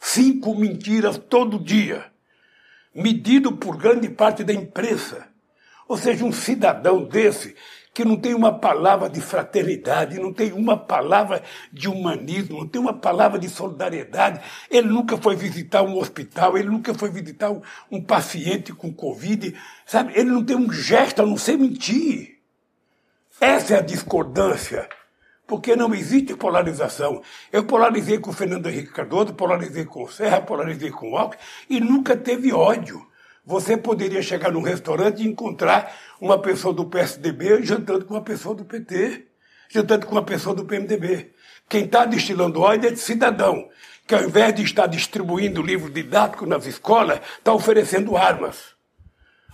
Cinco 0.00 0.54
mentiras 0.54 1.18
todo 1.18 1.62
dia, 1.62 2.06
medido 2.94 3.52
por 3.52 3.76
grande 3.76 4.08
parte 4.08 4.42
da 4.42 4.52
imprensa. 4.52 5.28
Ou 5.86 5.96
seja, 5.96 6.24
um 6.24 6.32
cidadão 6.32 7.04
desse 7.04 7.54
que 7.92 8.04
não 8.04 8.16
tem 8.16 8.34
uma 8.34 8.58
palavra 8.58 9.10
de 9.10 9.20
fraternidade, 9.20 10.18
não 10.18 10.32
tem 10.32 10.52
uma 10.52 10.76
palavra 10.76 11.42
de 11.70 11.86
humanismo, 11.86 12.60
não 12.60 12.66
tem 12.66 12.80
uma 12.80 12.94
palavra 12.94 13.38
de 13.38 13.48
solidariedade. 13.48 14.40
Ele 14.70 14.88
nunca 14.88 15.18
foi 15.18 15.36
visitar 15.36 15.82
um 15.82 15.98
hospital, 15.98 16.56
ele 16.56 16.70
nunca 16.70 16.94
foi 16.94 17.10
visitar 17.10 17.50
um, 17.50 17.60
um 17.90 18.02
paciente 18.02 18.72
com 18.72 18.92
Covid, 18.92 19.54
sabe? 19.84 20.12
Ele 20.16 20.30
não 20.30 20.42
tem 20.42 20.56
um 20.56 20.72
gesto 20.72 21.20
a 21.20 21.26
não 21.26 21.36
ser 21.36 21.58
mentir. 21.58 22.38
Essa 23.38 23.74
é 23.74 23.78
a 23.78 23.82
discordância 23.82 24.88
porque 25.50 25.74
não 25.74 25.92
existe 25.92 26.36
polarização. 26.36 27.22
Eu 27.50 27.64
polarizei 27.64 28.20
com 28.20 28.30
o 28.30 28.32
Fernando 28.32 28.68
Henrique 28.68 28.92
Cardoso, 28.92 29.34
polarizei 29.34 29.84
com 29.84 30.04
o 30.04 30.08
Serra, 30.08 30.40
polarizei 30.40 30.92
com 30.92 31.10
o 31.10 31.18
Alckmin 31.18 31.42
e 31.68 31.80
nunca 31.80 32.16
teve 32.16 32.52
ódio. 32.52 33.04
Você 33.44 33.76
poderia 33.76 34.22
chegar 34.22 34.52
num 34.52 34.62
restaurante 34.62 35.24
e 35.24 35.26
encontrar 35.26 35.92
uma 36.20 36.38
pessoa 36.40 36.72
do 36.72 36.84
PSDB 36.84 37.64
jantando 37.64 38.04
com 38.04 38.14
uma 38.14 38.22
pessoa 38.22 38.54
do 38.54 38.64
PT, 38.64 39.26
jantando 39.68 40.06
com 40.06 40.12
uma 40.12 40.22
pessoa 40.22 40.54
do 40.54 40.64
PMDB. 40.64 41.32
Quem 41.68 41.84
está 41.84 42.04
destilando 42.04 42.60
ódio 42.60 42.88
é 42.88 42.92
de 42.92 43.00
cidadão, 43.00 43.68
que 44.06 44.14
ao 44.14 44.22
invés 44.22 44.54
de 44.54 44.62
estar 44.62 44.86
distribuindo 44.86 45.60
livros 45.60 45.92
didáticos 45.92 46.48
nas 46.48 46.64
escolas, 46.64 47.20
está 47.38 47.52
oferecendo 47.52 48.16
armas. 48.16 48.79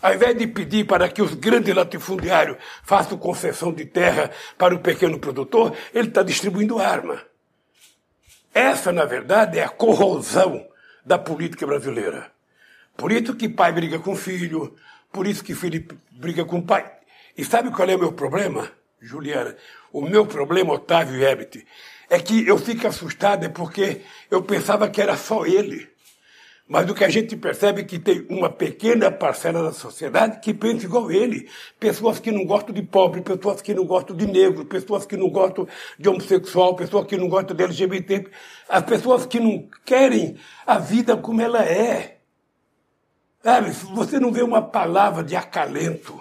Ao 0.02 0.14
invés 0.14 0.37
de 0.37 0.46
pedir 0.46 0.87
para 0.87 1.09
que 1.09 1.22
os 1.22 1.35
grandes 1.35 1.74
latifundiários 1.74 2.59
façam 2.82 3.18
concessão 3.18 3.72
de 3.72 3.85
terra 3.85 4.30
para 4.59 4.74
o 4.74 4.80
pequeno 4.80 5.18
produtor, 5.18 5.74
ele 5.94 6.09
está 6.09 6.22
distribuindo 6.22 6.78
arma. 6.78 7.22
Essa, 8.52 8.92
na 8.92 9.04
verdade, 9.04 9.59
é 9.59 9.64
a 9.64 9.68
corrosão 9.68 10.66
da 11.04 11.18
política 11.18 11.66
brasileira. 11.66 12.30
Por 12.96 13.12
isso 13.12 13.35
que 13.35 13.48
pai 13.48 13.72
briga 13.72 13.98
com 13.98 14.16
filho, 14.16 14.74
por 15.12 15.26
isso 15.26 15.44
que 15.44 15.54
filho 15.54 15.87
briga 16.11 16.44
com 16.44 16.62
pai. 16.62 16.90
E 17.37 17.44
sabe 17.44 17.70
qual 17.70 17.88
é 17.88 17.94
o 17.94 17.98
meu 17.98 18.12
problema, 18.12 18.70
Juliana? 19.00 19.56
O 19.92 20.02
meu 20.02 20.26
problema, 20.26 20.72
Otávio 20.72 21.16
e 21.16 21.22
Herbert, 21.22 21.64
é 22.09 22.18
que 22.18 22.46
eu 22.46 22.56
fico 22.56 22.87
assustado 22.87 23.44
é 23.44 23.48
porque 23.48 24.02
eu 24.30 24.42
pensava 24.42 24.88
que 24.88 25.02
era 25.02 25.16
só 25.16 25.44
ele. 25.44 25.88
Mas 26.68 26.90
o 26.90 26.94
que 26.94 27.05
a 27.05 27.09
gente 27.09 27.37
percebe 27.37 27.83
é 27.83 27.85
que 27.85 27.96
tem 27.96 28.26
uma 28.29 28.50
pequena 28.50 29.09
parcela 29.09 29.62
da 29.62 29.72
sociedade 29.72 30.40
que 30.40 30.52
pensa 30.52 30.85
igual 30.85 31.12
ele. 31.12 31.48
Pessoas 31.79 32.18
que 32.18 32.33
não 32.33 32.44
gostam 32.44 32.74
de 32.74 32.83
pobre, 32.83 33.20
pessoas 33.20 33.62
que 33.62 33.72
não 33.72 33.85
gostam 33.85 34.16
de 34.16 34.26
negro, 34.26 34.64
pessoas 34.64 35.07
que 35.07 35.16
não 35.16 35.31
gostam 35.31 35.68
de 35.96 36.09
homossexual, 36.09 36.74
pessoas 36.74 37.07
que 37.07 37.16
não 37.16 37.29
gostam 37.29 37.57
de 37.57 37.62
LGBT, 37.62 38.29
as 38.68 38.85
pessoas 38.85 39.24
que 39.26 39.38
não 39.38 39.68
querem 39.85 40.37
a 40.66 40.79
vida 40.79 41.16
como 41.16 41.40
ela 41.40 41.64
é. 41.64 42.18
Sabe, 43.44 43.70
você 43.70 44.18
não 44.18 44.33
vê 44.33 44.42
uma 44.42 44.61
palavra 44.61 45.22
de 45.22 45.37
acalento, 45.37 46.20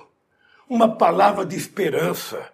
uma 0.69 0.95
palavra 0.95 1.43
de 1.43 1.55
esperança, 1.55 2.51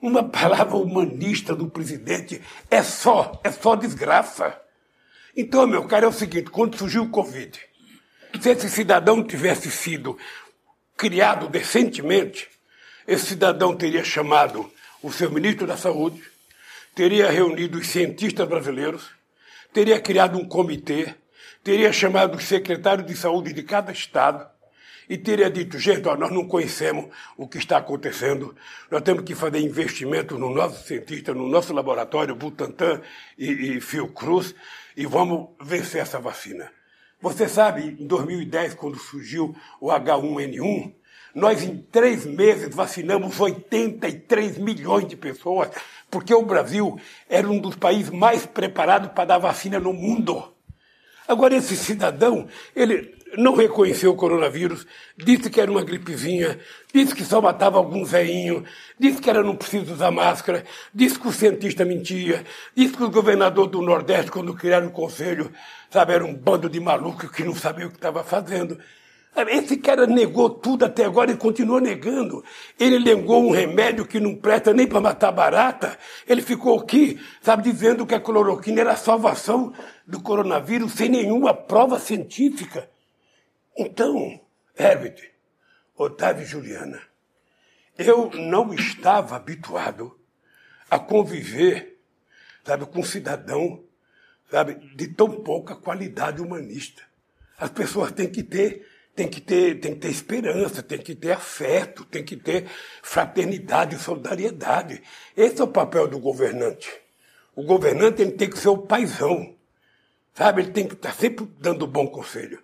uma 0.00 0.24
palavra 0.24 0.76
humanista 0.76 1.54
do 1.54 1.68
presidente, 1.68 2.40
é 2.70 2.82
só, 2.82 3.38
é 3.44 3.50
só 3.50 3.74
desgraça. 3.74 4.58
Então, 5.36 5.66
meu 5.66 5.84
caro, 5.84 6.06
é 6.06 6.08
o 6.08 6.12
seguinte: 6.12 6.50
quando 6.50 6.78
surgiu 6.78 7.02
o 7.02 7.10
Covid, 7.10 7.60
se 8.40 8.50
esse 8.50 8.70
cidadão 8.70 9.22
tivesse 9.22 9.70
sido 9.70 10.16
criado 10.96 11.48
decentemente, 11.48 12.48
esse 13.06 13.26
cidadão 13.26 13.76
teria 13.76 14.02
chamado 14.02 14.70
o 15.02 15.12
seu 15.12 15.30
ministro 15.30 15.66
da 15.66 15.76
Saúde, 15.76 16.22
teria 16.94 17.30
reunido 17.30 17.78
os 17.78 17.86
cientistas 17.86 18.48
brasileiros, 18.48 19.10
teria 19.72 20.00
criado 20.00 20.38
um 20.38 20.48
comitê, 20.48 21.14
teria 21.62 21.92
chamado 21.92 22.36
os 22.36 22.44
secretários 22.44 23.06
de 23.06 23.14
saúde 23.14 23.52
de 23.52 23.62
cada 23.62 23.92
estado 23.92 24.48
e 25.08 25.16
teria 25.16 25.50
dito, 25.50 25.78
gente, 25.78 26.08
ó, 26.08 26.16
nós 26.16 26.32
não 26.32 26.48
conhecemos 26.48 27.06
o 27.36 27.46
que 27.46 27.58
está 27.58 27.76
acontecendo, 27.76 28.56
nós 28.90 29.02
temos 29.02 29.22
que 29.22 29.34
fazer 29.34 29.60
investimento 29.60 30.38
no 30.38 30.52
nosso 30.52 30.84
cientista, 30.86 31.32
no 31.32 31.48
nosso 31.48 31.72
laboratório, 31.72 32.34
Butantan 32.34 33.00
e, 33.38 33.76
e 33.76 33.80
Fiocruz, 33.80 34.54
e 34.96 35.04
vamos 35.06 35.50
vencer 35.60 36.00
essa 36.00 36.18
vacina. 36.18 36.70
Você 37.20 37.48
sabe, 37.48 37.96
em 38.00 38.06
2010, 38.06 38.74
quando 38.74 38.98
surgiu 38.98 39.54
o 39.80 39.88
H1N1, 39.88 40.94
nós 41.34 41.62
em 41.62 41.76
três 41.76 42.24
meses 42.24 42.74
vacinamos 42.74 43.38
83 43.38 44.58
milhões 44.58 45.06
de 45.06 45.16
pessoas, 45.16 45.70
porque 46.10 46.34
o 46.34 46.44
Brasil 46.44 46.98
era 47.28 47.48
um 47.48 47.58
dos 47.58 47.76
países 47.76 48.10
mais 48.10 48.46
preparados 48.46 49.10
para 49.10 49.26
dar 49.26 49.38
vacina 49.38 49.78
no 49.78 49.92
mundo. 49.92 50.55
Agora, 51.28 51.56
esse 51.56 51.76
cidadão, 51.76 52.46
ele 52.74 53.14
não 53.36 53.54
reconheceu 53.54 54.12
o 54.12 54.16
coronavírus, 54.16 54.86
disse 55.16 55.50
que 55.50 55.60
era 55.60 55.70
uma 55.70 55.82
gripezinha, 55.82 56.58
disse 56.92 57.14
que 57.14 57.24
só 57.24 57.40
matava 57.40 57.78
algum 57.78 58.04
veinho, 58.04 58.64
disse 58.98 59.20
que 59.20 59.28
era 59.28 59.42
não 59.42 59.56
preciso 59.56 59.92
usar 59.92 60.10
máscara, 60.10 60.64
disse 60.94 61.18
que 61.18 61.28
o 61.28 61.32
cientista 61.32 61.84
mentia, 61.84 62.44
disse 62.74 62.96
que 62.96 63.02
o 63.02 63.10
governador 63.10 63.66
do 63.66 63.82
Nordeste, 63.82 64.30
quando 64.30 64.54
criaram 64.54 64.88
o 64.88 64.92
conselho, 64.92 65.50
sabe, 65.90 66.12
era 66.12 66.24
um 66.24 66.34
bando 66.34 66.68
de 66.68 66.80
malucos 66.80 67.30
que 67.30 67.44
não 67.44 67.54
sabia 67.54 67.86
o 67.86 67.90
que 67.90 67.96
estava 67.96 68.22
fazendo. 68.22 68.78
Esse 69.48 69.76
cara 69.76 70.06
negou 70.06 70.48
tudo 70.48 70.86
até 70.86 71.04
agora 71.04 71.30
e 71.30 71.36
continua 71.36 71.78
negando. 71.78 72.42
Ele 72.80 72.98
negou 72.98 73.44
um 73.44 73.50
remédio 73.50 74.06
que 74.06 74.18
não 74.18 74.34
presta 74.34 74.72
nem 74.72 74.86
para 74.86 74.98
matar 74.98 75.30
barata. 75.30 75.98
Ele 76.26 76.40
ficou 76.40 76.80
aqui, 76.80 77.20
sabe, 77.42 77.70
dizendo 77.70 78.06
que 78.06 78.14
a 78.14 78.20
cloroquina 78.20 78.80
era 78.80 78.92
a 78.92 78.96
salvação 78.96 79.74
do 80.06 80.20
coronavírus 80.20 80.92
sem 80.92 81.08
nenhuma 81.08 81.52
prova 81.52 81.98
científica. 81.98 82.88
Então, 83.76 84.40
Herbert, 84.78 85.32
Otávio 85.96 86.42
e 86.42 86.46
Juliana, 86.46 87.02
eu 87.98 88.30
não 88.30 88.72
estava 88.72 89.36
habituado 89.36 90.18
a 90.88 90.98
conviver, 90.98 91.98
sabe, 92.64 92.86
com 92.86 93.00
um 93.00 93.04
cidadão, 93.04 93.82
sabe, 94.50 94.74
de 94.94 95.08
tão 95.08 95.30
pouca 95.42 95.74
qualidade 95.74 96.40
humanista. 96.40 97.02
As 97.58 97.70
pessoas 97.70 98.12
têm 98.12 98.30
que 98.30 98.42
ter, 98.42 98.86
têm 99.14 99.28
que 99.28 99.40
ter, 99.40 99.80
têm 99.80 99.94
que 99.94 100.00
ter 100.00 100.10
esperança, 100.10 100.82
têm 100.82 100.98
que 100.98 101.14
ter 101.14 101.32
afeto, 101.32 102.04
têm 102.04 102.22
que 102.22 102.36
ter 102.36 102.68
fraternidade 103.02 103.96
e 103.96 103.98
solidariedade. 103.98 105.02
Esse 105.36 105.60
é 105.60 105.64
o 105.64 105.68
papel 105.68 106.06
do 106.06 106.18
governante. 106.18 106.92
O 107.54 107.64
governante 107.64 108.20
ele 108.20 108.32
tem 108.32 108.50
que 108.50 108.58
ser 108.58 108.68
o 108.68 108.78
paizão, 108.78 109.55
sabe? 110.36 110.62
Ele 110.62 110.70
tem 110.70 110.86
que 110.86 110.94
estar 110.94 111.12
sempre 111.12 111.46
dando 111.60 111.86
bom 111.86 112.06
conselho. 112.06 112.58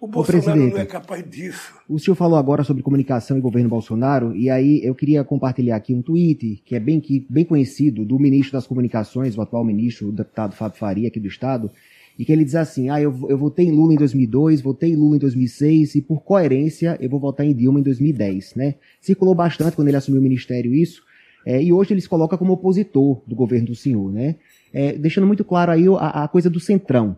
O 0.00 0.06
Bolsonaro 0.08 0.58
não 0.58 0.78
é 0.78 0.84
capaz 0.84 1.22
disso. 1.30 1.74
O 1.88 1.96
senhor 1.96 2.16
falou 2.16 2.36
agora 2.36 2.64
sobre 2.64 2.82
comunicação 2.82 3.38
e 3.38 3.40
governo 3.40 3.68
Bolsonaro, 3.68 4.34
e 4.34 4.50
aí 4.50 4.84
eu 4.84 4.96
queria 4.96 5.22
compartilhar 5.22 5.76
aqui 5.76 5.94
um 5.94 6.02
tweet 6.02 6.60
que 6.64 6.74
é 6.74 6.80
bem, 6.80 6.98
que, 6.98 7.24
bem 7.30 7.44
conhecido 7.44 8.04
do 8.04 8.18
ministro 8.18 8.54
das 8.54 8.66
Comunicações, 8.66 9.38
o 9.38 9.40
atual 9.40 9.64
ministro, 9.64 10.08
o 10.08 10.12
deputado 10.12 10.56
Fábio 10.56 10.76
Faria, 10.76 11.06
aqui 11.06 11.20
do 11.20 11.28
Estado, 11.28 11.70
e 12.18 12.24
que 12.24 12.32
ele 12.32 12.44
diz 12.44 12.56
assim: 12.56 12.90
ah, 12.90 13.00
eu, 13.00 13.14
eu 13.28 13.38
votei 13.38 13.66
em 13.66 13.70
Lula 13.70 13.94
em 13.94 13.96
2002, 13.96 14.60
votei 14.60 14.90
em 14.90 14.96
Lula 14.96 15.14
em 15.14 15.20
2006, 15.20 15.94
e 15.94 16.02
por 16.02 16.22
coerência 16.22 16.98
eu 17.00 17.08
vou 17.08 17.20
votar 17.20 17.46
em 17.46 17.54
Dilma 17.54 17.78
em 17.78 17.84
2010. 17.84 18.56
Né? 18.56 18.74
Circulou 19.00 19.36
bastante 19.36 19.76
quando 19.76 19.86
ele 19.86 19.96
assumiu 19.96 20.20
o 20.20 20.24
ministério 20.24 20.74
isso, 20.74 21.04
é, 21.46 21.62
e 21.62 21.72
hoje 21.72 21.92
ele 21.92 22.00
se 22.00 22.08
coloca 22.08 22.36
como 22.36 22.54
opositor 22.54 23.22
do 23.24 23.36
governo 23.36 23.68
do 23.68 23.76
senhor, 23.76 24.12
né? 24.12 24.36
É, 24.72 24.92
deixando 24.92 25.26
muito 25.26 25.44
claro 25.44 25.70
aí 25.70 25.84
a, 25.98 26.24
a 26.24 26.28
coisa 26.28 26.48
do 26.48 26.58
centrão 26.58 27.16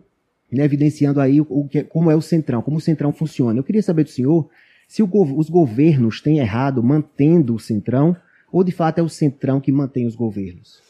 né, 0.51 0.63
evidenciando 0.63 1.19
aí 1.19 1.41
o, 1.41 1.47
o 1.49 1.67
que, 1.67 1.83
como 1.83 2.09
é 2.09 2.15
o 2.15 2.21
Centrão, 2.21 2.61
como 2.61 2.77
o 2.77 2.81
Centrão 2.81 3.11
funciona. 3.11 3.59
Eu 3.59 3.63
queria 3.63 3.83
saber 3.83 4.03
do 4.03 4.09
senhor 4.09 4.49
se 4.87 5.01
os 5.03 5.49
governos 5.49 6.21
têm 6.21 6.39
errado 6.39 6.83
mantendo 6.83 7.55
o 7.55 7.59
Centrão 7.59 8.15
ou 8.51 8.63
de 8.63 8.71
fato 8.71 8.99
é 8.99 9.01
o 9.01 9.09
Centrão 9.09 9.59
que 9.59 9.71
mantém 9.71 10.05
os 10.05 10.15
governos. 10.15 10.81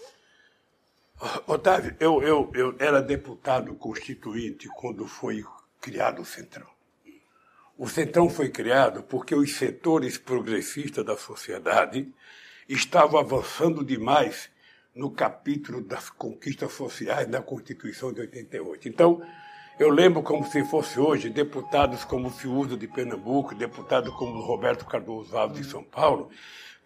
Otávio, 1.48 1.96
eu, 2.00 2.22
eu, 2.22 2.52
eu 2.54 2.76
era 2.78 3.02
deputado 3.02 3.74
constituinte 3.76 4.68
quando 4.76 5.08
foi 5.08 5.44
criado 5.82 6.22
o 6.22 6.26
Centrão. 6.26 6.68
O 7.78 7.88
Centrão 7.88 8.30
foi 8.30 8.50
criado 8.50 9.04
porque 9.04 9.34
os 9.34 9.56
setores 9.56 10.18
progressistas 10.18 11.06
da 11.06 11.18
sociedade 11.18 12.08
estavam 12.68 13.20
avançando 13.20 13.84
demais 13.84 14.50
no 14.96 15.12
capítulo 15.12 15.82
das 15.82 16.10
conquistas 16.10 16.72
sociais 16.72 17.28
da 17.28 17.42
Constituição 17.42 18.14
de 18.14 18.22
88. 18.22 18.88
Então, 18.88 19.22
eu 19.78 19.90
lembro 19.90 20.24
como 20.24 20.48
se 20.48 20.64
fosse 20.64 20.98
hoje 20.98 21.30
deputados 21.30 22.06
como 22.06 22.30
Fiuza 22.30 22.78
de 22.78 22.88
Pernambuco, 22.88 23.54
deputados 23.54 24.14
como 24.16 24.40
Roberto 24.40 24.86
Cardoso 24.86 25.38
Alves 25.38 25.62
de 25.62 25.70
São 25.70 25.84
Paulo, 25.84 26.30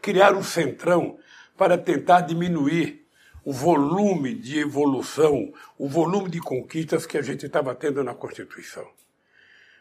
criaram 0.01 0.39
um 0.39 0.43
centrão 0.43 1.19
para 1.55 1.77
tentar 1.77 2.21
diminuir 2.21 3.05
o 3.45 3.53
volume 3.53 4.33
de 4.33 4.59
evolução, 4.59 5.53
o 5.77 5.87
volume 5.87 6.29
de 6.29 6.39
conquistas 6.39 7.05
que 7.05 7.17
a 7.17 7.21
gente 7.21 7.45
estava 7.45 7.75
tendo 7.75 8.03
na 8.03 8.15
Constituição. 8.15 8.87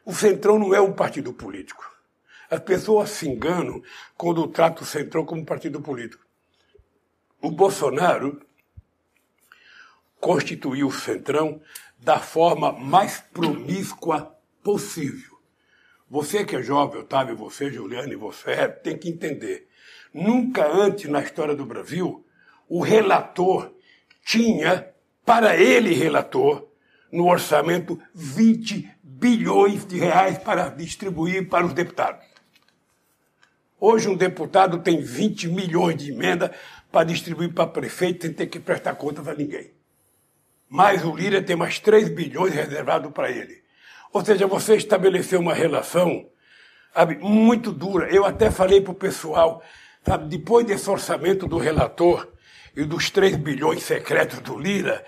O 0.05 0.13
Centrão 0.13 0.59
não 0.59 0.75
é 0.75 0.81
um 0.81 0.93
partido 0.93 1.33
político. 1.33 1.85
As 2.51 2.61
pessoas 2.61 3.11
se 3.11 3.29
enganam 3.29 3.83
quando 4.17 4.47
tratam 4.49 4.83
o 4.83 4.87
Centrão 4.87 5.25
como 5.25 5.45
partido 5.45 5.81
político. 5.81 6.28
O 7.41 7.51
Bolsonaro 7.51 8.41
constituiu 10.21 10.89
o 10.89 10.93
Centrão 10.93 11.61
da 11.99 12.19
forma 12.19 12.73
mais 12.73 13.21
promíscua 13.33 14.37
possível. 14.63 15.39
Você 16.11 16.45
que 16.45 16.57
é 16.57 16.63
jovem, 16.63 17.01
Otávio, 17.01 17.37
você, 17.37 17.71
Juliano, 17.71 18.13
e 18.13 18.17
você, 18.17 18.67
tem 18.69 18.97
que 18.97 19.09
entender. 19.09 19.69
Nunca 20.13 20.67
antes 20.67 21.09
na 21.09 21.21
história 21.21 21.55
do 21.55 21.67
Brasil, 21.67 22.27
o 22.69 22.81
relator 22.81 23.73
tinha, 24.25 24.89
para 25.25 25.57
ele, 25.57 25.95
relator, 25.95 26.67
no 27.13 27.29
orçamento, 27.29 28.01
20 28.15 28.91
bilhões 29.03 29.87
de 29.87 29.99
reais 29.99 30.39
para 30.39 30.71
distribuir 30.71 31.49
para 31.49 31.67
os 31.67 31.73
deputados. 31.73 32.27
Hoje, 33.81 34.09
um 34.09 34.17
deputado 34.17 34.79
tem 34.79 35.01
20 35.01 35.49
milhões 35.49 36.03
de 36.03 36.11
emenda 36.11 36.53
para 36.91 37.05
distribuir 37.05 37.53
para 37.53 37.67
prefeito 37.67 38.27
sem 38.27 38.33
ter 38.33 38.47
que 38.47 38.59
prestar 38.59 38.95
contas 38.95 39.29
a 39.29 39.35
ninguém. 39.35 39.73
Mas 40.69 41.05
o 41.05 41.15
Lira 41.15 41.43
tem 41.43 41.57
mais 41.57 41.79
3 41.79 42.09
bilhões 42.09 42.55
reservado 42.55 43.11
para 43.11 43.31
ele. 43.31 43.63
Ou 44.13 44.25
seja, 44.25 44.47
você 44.47 44.77
estabeleceu 44.77 45.41
uma 45.41 45.55
relação 45.55 46.27
sabe, 46.99 47.17
muito 47.19 47.73
dura. 47.73 48.09
Eu 48.11 48.25
até 48.25 48.51
falei 48.51 48.81
para 48.81 48.93
o 48.93 48.95
pessoal, 48.95 49.63
sabe, 50.05 50.29
depois 50.29 50.67
desse 50.67 50.89
orçamento 50.91 51.47
do 51.47 51.59
relator 51.59 52.29
e 52.77 52.85
dos 52.85 53.11
3 53.11 53.37
bilhões 53.37 53.83
secretos 53.83 54.41
do 54.41 54.59
Lira, 54.59 55.05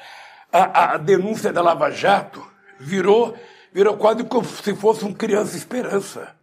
a, 0.52 0.94
a 0.94 0.96
denúncia 0.96 1.52
da 1.52 1.62
Lava 1.62 1.90
Jato 1.90 2.46
virou, 2.78 3.36
virou 3.72 3.96
quase 3.96 4.24
como 4.24 4.46
se 4.46 4.74
fosse 4.74 5.04
um 5.04 5.12
criança 5.12 5.56
esperança. 5.56 6.36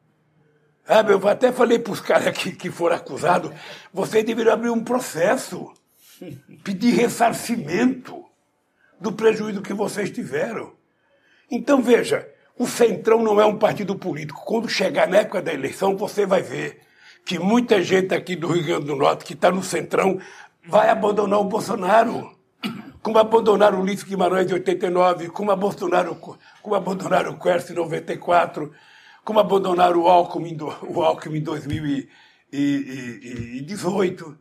Sabe, 0.88 1.12
eu 1.12 1.28
até 1.28 1.52
falei 1.52 1.78
para 1.78 1.92
os 1.92 2.00
caras 2.00 2.38
que, 2.38 2.54
que 2.54 2.72
foram 2.72 2.96
acusados, 2.96 3.52
vocês 3.94 4.24
deveriam 4.24 4.54
abrir 4.54 4.70
um 4.70 4.82
processo, 4.82 5.74
pedir 6.64 6.92
ressarcimento 6.92 8.24
do 8.98 9.12
prejuízo 9.12 9.62
que 9.62 9.74
vocês 9.74 10.10
tiveram. 10.10 10.72
Então, 11.52 11.82
veja, 11.82 12.26
o 12.58 12.66
Centrão 12.66 13.22
não 13.22 13.40
é 13.42 13.46
um 13.46 13.58
partido 13.58 13.98
político. 13.98 14.42
Quando 14.46 14.70
chegar 14.70 15.10
na 15.10 15.18
época 15.18 15.42
da 15.42 15.54
eleição, 15.54 15.98
você 15.98 16.26
vai 16.26 16.42
ver 16.42 16.80
que 17.26 17.38
muita 17.38 17.84
gente 17.84 18.16
aqui 18.16 18.38
do 18.38 18.48
Rio 18.48 18.64
Grande 18.64 18.86
do 18.86 18.96
Norte 18.96 19.26
que 19.26 19.34
está 19.34 19.52
no 19.52 19.62
Centrão 19.62 20.18
vai 20.66 20.90
abandonar 20.90 21.40
o 21.42 21.44
Bolsonaro. 21.44 22.32
Como 23.04 23.20
abandonaram 23.20 23.80
o 23.80 23.82
Ulisses 23.82 24.04
Guimarães 24.04 24.50
em 24.50 24.54
89, 24.54 25.28
como 25.30 25.52
abandonaram, 25.52 26.16
como 26.16 26.76
abandonaram 26.76 27.32
o 27.32 27.40
Quercia 27.40 27.74
em 27.74 27.78
94, 27.78 28.74
como 29.28 29.40
abandonaram 29.42 30.04
o 30.04 30.08
Alckmin, 30.08 30.56
o 30.84 31.04
em 31.36 31.42
2018. 31.42 34.38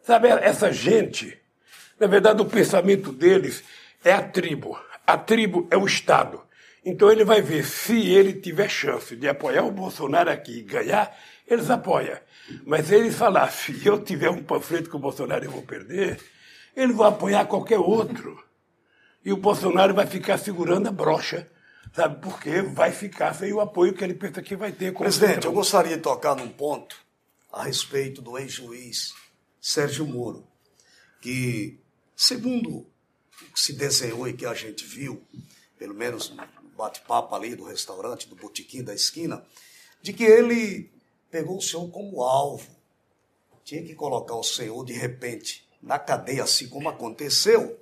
Sabe, 0.00 0.28
essa 0.28 0.72
gente, 0.72 1.36
na 1.98 2.06
verdade, 2.06 2.40
o 2.40 2.46
pensamento 2.46 3.10
deles 3.10 3.64
é 4.04 4.12
a 4.12 4.22
tribo. 4.22 4.78
A 5.04 5.18
tribo 5.18 5.66
é 5.72 5.76
o 5.76 5.84
Estado. 5.84 6.40
Então 6.84 7.10
ele 7.10 7.24
vai 7.24 7.42
ver 7.42 7.64
se 7.64 8.10
ele 8.10 8.34
tiver 8.34 8.68
chance 8.68 9.16
de 9.16 9.26
apoiar 9.26 9.64
o 9.64 9.72
Bolsonaro 9.72 10.30
aqui 10.30 10.58
e 10.58 10.62
ganhar, 10.62 11.12
eles 11.44 11.68
apoiam. 11.68 12.16
Mas 12.64 12.86
se 12.86 12.94
ele 12.94 13.10
falar, 13.10 13.50
se 13.50 13.84
eu 13.84 14.04
tiver 14.04 14.30
um 14.30 14.40
panfleto 14.40 14.88
com 14.88 14.98
o 14.98 15.00
Bolsonaro 15.00 15.44
eu 15.44 15.50
vou 15.50 15.62
perder, 15.62 16.20
ele 16.76 16.92
vai 16.92 17.08
apoiar 17.08 17.46
qualquer 17.46 17.80
outro. 17.80 18.40
E 19.24 19.32
o 19.32 19.36
Bolsonaro 19.36 19.92
vai 19.92 20.06
ficar 20.06 20.38
segurando 20.38 20.86
a 20.86 20.92
brocha, 20.92 21.50
sabe? 21.94 22.20
Porque 22.20 22.62
vai 22.62 22.92
ficar 22.92 23.34
sem 23.34 23.52
o 23.52 23.60
apoio 23.60 23.94
que 23.94 24.02
ele 24.02 24.14
pensa 24.14 24.42
que 24.42 24.56
vai 24.56 24.72
ter. 24.72 24.92
Presidente, 24.94 25.46
eu 25.46 25.52
gostaria 25.52 25.96
de 25.96 26.02
tocar 26.02 26.34
num 26.34 26.48
ponto 26.48 26.96
a 27.52 27.64
respeito 27.64 28.22
do 28.22 28.38
ex-juiz 28.38 29.14
Sérgio 29.60 30.06
Moro, 30.06 30.46
que, 31.20 31.78
segundo 32.16 32.86
que 33.54 33.60
se 33.60 33.74
desenhou 33.74 34.26
e 34.26 34.32
que 34.32 34.46
a 34.46 34.54
gente 34.54 34.84
viu, 34.84 35.22
pelo 35.78 35.94
menos 35.94 36.30
no 36.30 36.42
bate-papo 36.76 37.34
ali 37.34 37.54
do 37.54 37.64
restaurante, 37.64 38.28
do 38.28 38.34
botequim 38.34 38.82
da 38.82 38.94
esquina, 38.94 39.44
de 40.00 40.12
que 40.12 40.24
ele 40.24 40.90
pegou 41.30 41.58
o 41.58 41.62
senhor 41.62 41.88
como 41.90 42.22
alvo. 42.22 42.68
Tinha 43.64 43.82
que 43.82 43.94
colocar 43.94 44.34
o 44.34 44.42
senhor, 44.42 44.84
de 44.84 44.92
repente, 44.92 45.68
na 45.80 45.98
cadeia, 45.98 46.42
assim 46.42 46.68
como 46.68 46.88
aconteceu, 46.88 47.78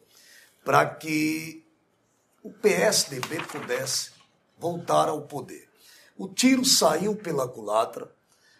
para 0.62 0.86
que 0.86 1.64
o 2.42 2.50
PSDB 2.50 3.42
pudesse 3.46 4.10
voltar 4.58 5.08
ao 5.08 5.22
poder. 5.22 5.68
O 6.16 6.28
tiro 6.28 6.64
saiu 6.64 7.16
pela 7.16 7.48
culatra. 7.48 8.10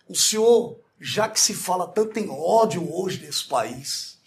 O 0.09 0.15
senhor, 0.15 0.79
já 0.99 1.29
que 1.29 1.41
se 1.41 1.55
fala 1.55 1.87
tanto 1.87 2.19
em 2.19 2.29
ódio 2.29 2.93
hoje 2.93 3.21
nesse 3.21 3.47
país, 3.47 4.19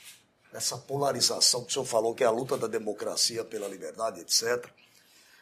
essa 0.51 0.77
polarização 0.77 1.63
que 1.63 1.71
o 1.71 1.73
senhor 1.73 1.85
falou, 1.85 2.13
que 2.13 2.23
é 2.23 2.27
a 2.27 2.31
luta 2.31 2.57
da 2.57 2.67
democracia 2.67 3.43
pela 3.43 3.67
liberdade, 3.67 4.21
etc. 4.21 4.67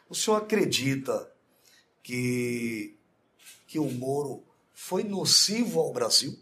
O 0.10 0.16
senhor 0.16 0.38
acredita 0.38 1.30
que, 2.02 2.98
que 3.68 3.78
o 3.78 3.90
Moro 3.92 4.44
foi 4.74 5.04
nocivo 5.04 5.80
ao 5.80 5.92
Brasil? 5.92 6.38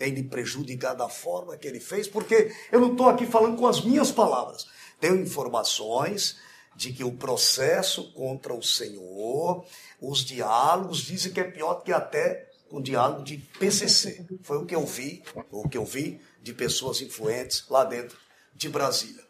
Em 0.00 0.12
lhe 0.12 0.22
prejudicar 0.22 0.94
da 0.94 1.08
forma 1.08 1.56
que 1.56 1.66
ele 1.66 1.80
fez? 1.80 2.06
Porque 2.06 2.54
eu 2.70 2.80
não 2.80 2.92
estou 2.92 3.08
aqui 3.08 3.26
falando 3.26 3.58
com 3.58 3.66
as 3.66 3.80
minhas 3.80 4.12
palavras. 4.12 4.66
Tenho 5.00 5.20
informações 5.20 6.36
de 6.78 6.92
que 6.92 7.02
o 7.02 7.10
processo 7.10 8.12
contra 8.12 8.54
o 8.54 8.62
senhor, 8.62 9.66
os 10.00 10.24
diálogos, 10.24 10.98
dizem 10.98 11.32
que 11.32 11.40
é 11.40 11.44
pior 11.44 11.82
que 11.82 11.92
até 11.92 12.48
o 12.70 12.80
diálogo 12.80 13.24
de 13.24 13.36
PCC. 13.58 14.24
Foi 14.44 14.58
o 14.58 14.64
que 14.64 14.76
eu 14.76 14.86
vi, 14.86 15.24
o 15.50 15.68
que 15.68 15.76
eu 15.76 15.84
vi 15.84 16.20
de 16.40 16.54
pessoas 16.54 17.00
influentes 17.00 17.64
lá 17.68 17.84
dentro 17.84 18.16
de 18.54 18.68
Brasília. 18.68 19.24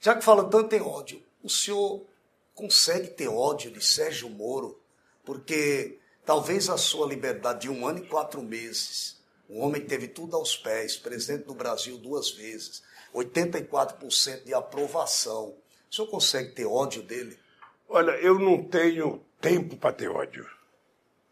Já 0.00 0.14
que 0.14 0.24
fala 0.24 0.48
tanto 0.48 0.74
em 0.74 0.80
ódio, 0.80 1.22
o 1.42 1.50
senhor 1.50 2.06
consegue 2.54 3.08
ter 3.08 3.28
ódio 3.28 3.70
de 3.70 3.84
Sérgio 3.84 4.30
Moro? 4.30 4.80
Porque 5.26 5.98
talvez 6.24 6.70
a 6.70 6.78
sua 6.78 7.06
liberdade 7.06 7.60
de 7.60 7.68
um 7.68 7.86
ano 7.86 7.98
e 7.98 8.08
quatro 8.08 8.42
meses, 8.42 9.20
um 9.46 9.60
homem 9.60 9.82
que 9.82 9.88
teve 9.88 10.08
tudo 10.08 10.36
aos 10.36 10.56
pés, 10.56 10.96
presidente 10.96 11.44
do 11.44 11.54
Brasil 11.54 11.98
duas 11.98 12.30
vezes, 12.30 12.82
84% 13.14 14.44
de 14.44 14.54
aprovação. 14.54 15.60
O 15.92 15.94
senhor 15.94 16.08
consegue 16.08 16.52
ter 16.52 16.64
ódio 16.64 17.02
dele? 17.02 17.38
Olha, 17.86 18.12
eu 18.12 18.38
não 18.38 18.64
tenho 18.64 19.22
tempo 19.38 19.76
para 19.76 19.94
ter 19.94 20.08
ódio. 20.08 20.48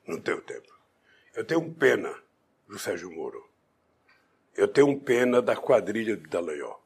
Não 0.07 0.21
tenho 0.21 0.43
tempo. 0.43 0.69
Eu 1.35 1.47
tenho 1.47 1.73
pena 1.73 2.15
do 2.69 2.79
Sérgio 2.79 3.11
Moro. 3.11 3.43
Eu 4.55 4.69
tenho 4.69 5.01
pena 5.01 5.41
da 5.41 5.57
quadrilha 5.57 6.15
de 6.15 6.29
Dallagnol. 6.29 6.79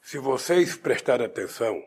Se 0.00 0.16
vocês 0.18 0.76
prestarem 0.76 1.26
atenção, 1.26 1.84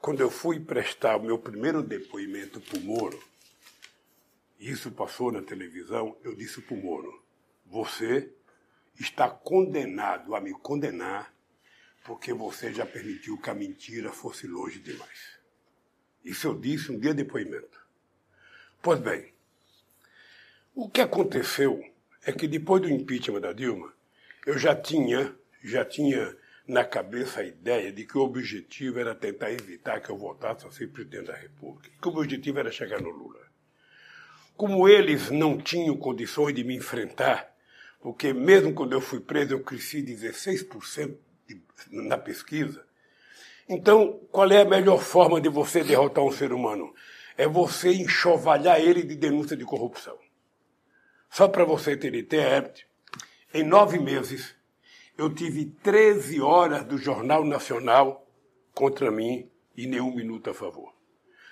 quando 0.00 0.20
eu 0.20 0.30
fui 0.30 0.60
prestar 0.60 1.16
o 1.16 1.22
meu 1.24 1.40
primeiro 1.40 1.82
depoimento 1.82 2.60
para 2.60 2.78
o 2.78 2.82
Moro, 2.82 3.20
isso 4.56 4.92
passou 4.92 5.32
na 5.32 5.42
televisão, 5.42 6.16
eu 6.22 6.36
disse 6.36 6.62
para 6.62 6.76
o 6.76 6.80
Moro: 6.80 7.24
você 7.66 8.32
está 9.00 9.28
condenado 9.28 10.36
a 10.36 10.40
me 10.40 10.52
condenar 10.52 11.36
porque 12.08 12.32
você 12.32 12.72
já 12.72 12.86
permitiu 12.86 13.36
que 13.36 13.50
a 13.50 13.54
mentira 13.54 14.10
fosse 14.10 14.46
longe 14.46 14.78
demais. 14.78 15.38
Isso 16.24 16.46
eu 16.46 16.58
disse 16.58 16.90
um 16.90 16.98
dia 16.98 17.10
de 17.10 17.22
depoimento. 17.22 17.78
Pois 18.80 18.98
bem, 18.98 19.34
o 20.74 20.88
que 20.88 21.02
aconteceu 21.02 21.84
é 22.24 22.32
que 22.32 22.48
depois 22.48 22.80
do 22.80 22.88
impeachment 22.88 23.42
da 23.42 23.52
Dilma, 23.52 23.92
eu 24.46 24.56
já 24.56 24.74
tinha, 24.74 25.36
já 25.62 25.84
tinha 25.84 26.34
na 26.66 26.82
cabeça 26.82 27.40
a 27.40 27.44
ideia 27.44 27.92
de 27.92 28.06
que 28.06 28.16
o 28.16 28.22
objetivo 28.22 28.98
era 28.98 29.14
tentar 29.14 29.52
evitar 29.52 30.00
que 30.00 30.08
eu 30.08 30.16
voltasse 30.16 30.66
a 30.66 30.70
ser 30.70 30.88
presidente 30.88 31.26
da 31.26 31.36
República, 31.36 31.90
que 32.00 32.08
o 32.08 32.16
objetivo 32.16 32.58
era 32.58 32.72
chegar 32.72 33.02
no 33.02 33.10
Lula. 33.10 33.46
Como 34.56 34.88
eles 34.88 35.30
não 35.30 35.58
tinham 35.58 35.94
condições 35.94 36.54
de 36.54 36.64
me 36.64 36.74
enfrentar, 36.74 37.54
porque 38.00 38.32
mesmo 38.32 38.72
quando 38.72 38.94
eu 38.94 39.00
fui 39.02 39.20
preso 39.20 39.52
eu 39.52 39.62
cresci 39.62 40.02
16% 40.02 41.08
de, 41.08 41.27
na 41.90 42.18
pesquisa, 42.18 42.84
então 43.68 44.20
qual 44.30 44.50
é 44.50 44.62
a 44.62 44.64
melhor 44.64 45.00
forma 45.00 45.40
de 45.40 45.48
você 45.48 45.84
derrotar 45.84 46.24
um 46.24 46.32
ser 46.32 46.52
humano? 46.52 46.94
É 47.36 47.46
você 47.46 47.92
enxovalhar 47.92 48.80
ele 48.80 49.02
de 49.02 49.14
denúncia 49.14 49.56
de 49.56 49.64
corrupção. 49.64 50.18
Só 51.30 51.46
para 51.46 51.64
você 51.64 51.96
ter 51.96 52.14
ideia, 52.14 52.72
em 53.52 53.62
nove 53.62 53.98
meses 53.98 54.56
eu 55.16 55.32
tive 55.32 55.66
13 55.66 56.40
horas 56.40 56.84
do 56.84 56.96
Jornal 56.96 57.44
Nacional 57.44 58.26
contra 58.72 59.10
mim 59.10 59.50
e 59.76 59.86
nenhum 59.86 60.14
minuto 60.14 60.50
a 60.50 60.54
favor. 60.54 60.94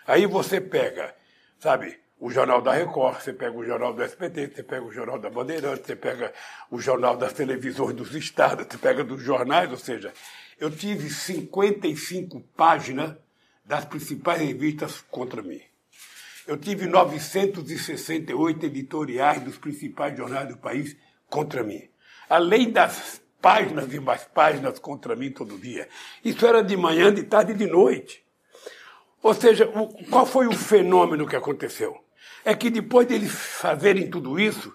Aí 0.06 0.24
você 0.24 0.60
pega, 0.60 1.14
sabe, 1.58 1.98
o 2.18 2.30
Jornal 2.30 2.62
da 2.62 2.72
Record, 2.72 3.20
você 3.20 3.32
pega 3.32 3.56
o 3.56 3.64
Jornal 3.64 3.92
do 3.92 4.02
SPT, 4.02 4.48
você 4.54 4.62
pega 4.62 4.84
o 4.84 4.92
Jornal 4.92 5.18
da 5.18 5.28
Bandeirante, 5.28 5.86
você 5.86 5.94
pega 5.94 6.32
o 6.70 6.80
Jornal 6.80 7.16
das 7.16 7.32
Televisões 7.32 7.94
dos 7.94 8.14
Estados, 8.14 8.66
você 8.66 8.78
pega 8.78 9.04
dos 9.04 9.22
jornais, 9.22 9.70
ou 9.70 9.76
seja, 9.76 10.12
eu 10.58 10.70
tive 10.70 11.10
55 11.10 12.40
páginas 12.56 13.14
das 13.64 13.84
principais 13.84 14.40
revistas 14.40 15.02
contra 15.10 15.42
mim. 15.42 15.60
Eu 16.46 16.56
tive 16.56 16.86
968 16.86 18.64
editoriais 18.64 19.42
dos 19.42 19.58
principais 19.58 20.16
jornais 20.16 20.48
do 20.48 20.56
país 20.56 20.96
contra 21.28 21.62
mim. 21.62 21.88
Além 22.28 22.70
das 22.70 23.20
páginas 23.42 23.92
e 23.92 24.00
mais 24.00 24.24
páginas 24.24 24.78
contra 24.78 25.14
mim 25.14 25.30
todo 25.30 25.58
dia. 25.58 25.88
Isso 26.24 26.46
era 26.46 26.62
de 26.62 26.76
manhã, 26.76 27.12
de 27.12 27.24
tarde 27.24 27.52
e 27.52 27.54
de 27.54 27.66
noite. 27.66 28.24
Ou 29.22 29.34
seja, 29.34 29.70
qual 30.10 30.24
foi 30.24 30.46
o 30.46 30.52
fenômeno 30.52 31.26
que 31.26 31.36
aconteceu? 31.36 32.05
É 32.44 32.54
que 32.54 32.70
depois 32.70 33.06
deles 33.06 33.32
fazerem 33.32 34.08
tudo 34.08 34.38
isso, 34.38 34.72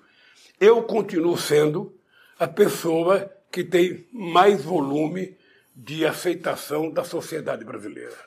eu 0.60 0.84
continuo 0.84 1.38
sendo 1.38 1.96
a 2.40 2.48
pessoa 2.48 3.32
que 3.52 3.64
tem 3.64 4.08
mais 4.12 4.64
volume 4.64 5.38
de 5.76 6.06
aceitação 6.06 6.90
da 6.90 7.04
sociedade 7.04 7.64
brasileira. 7.64 8.18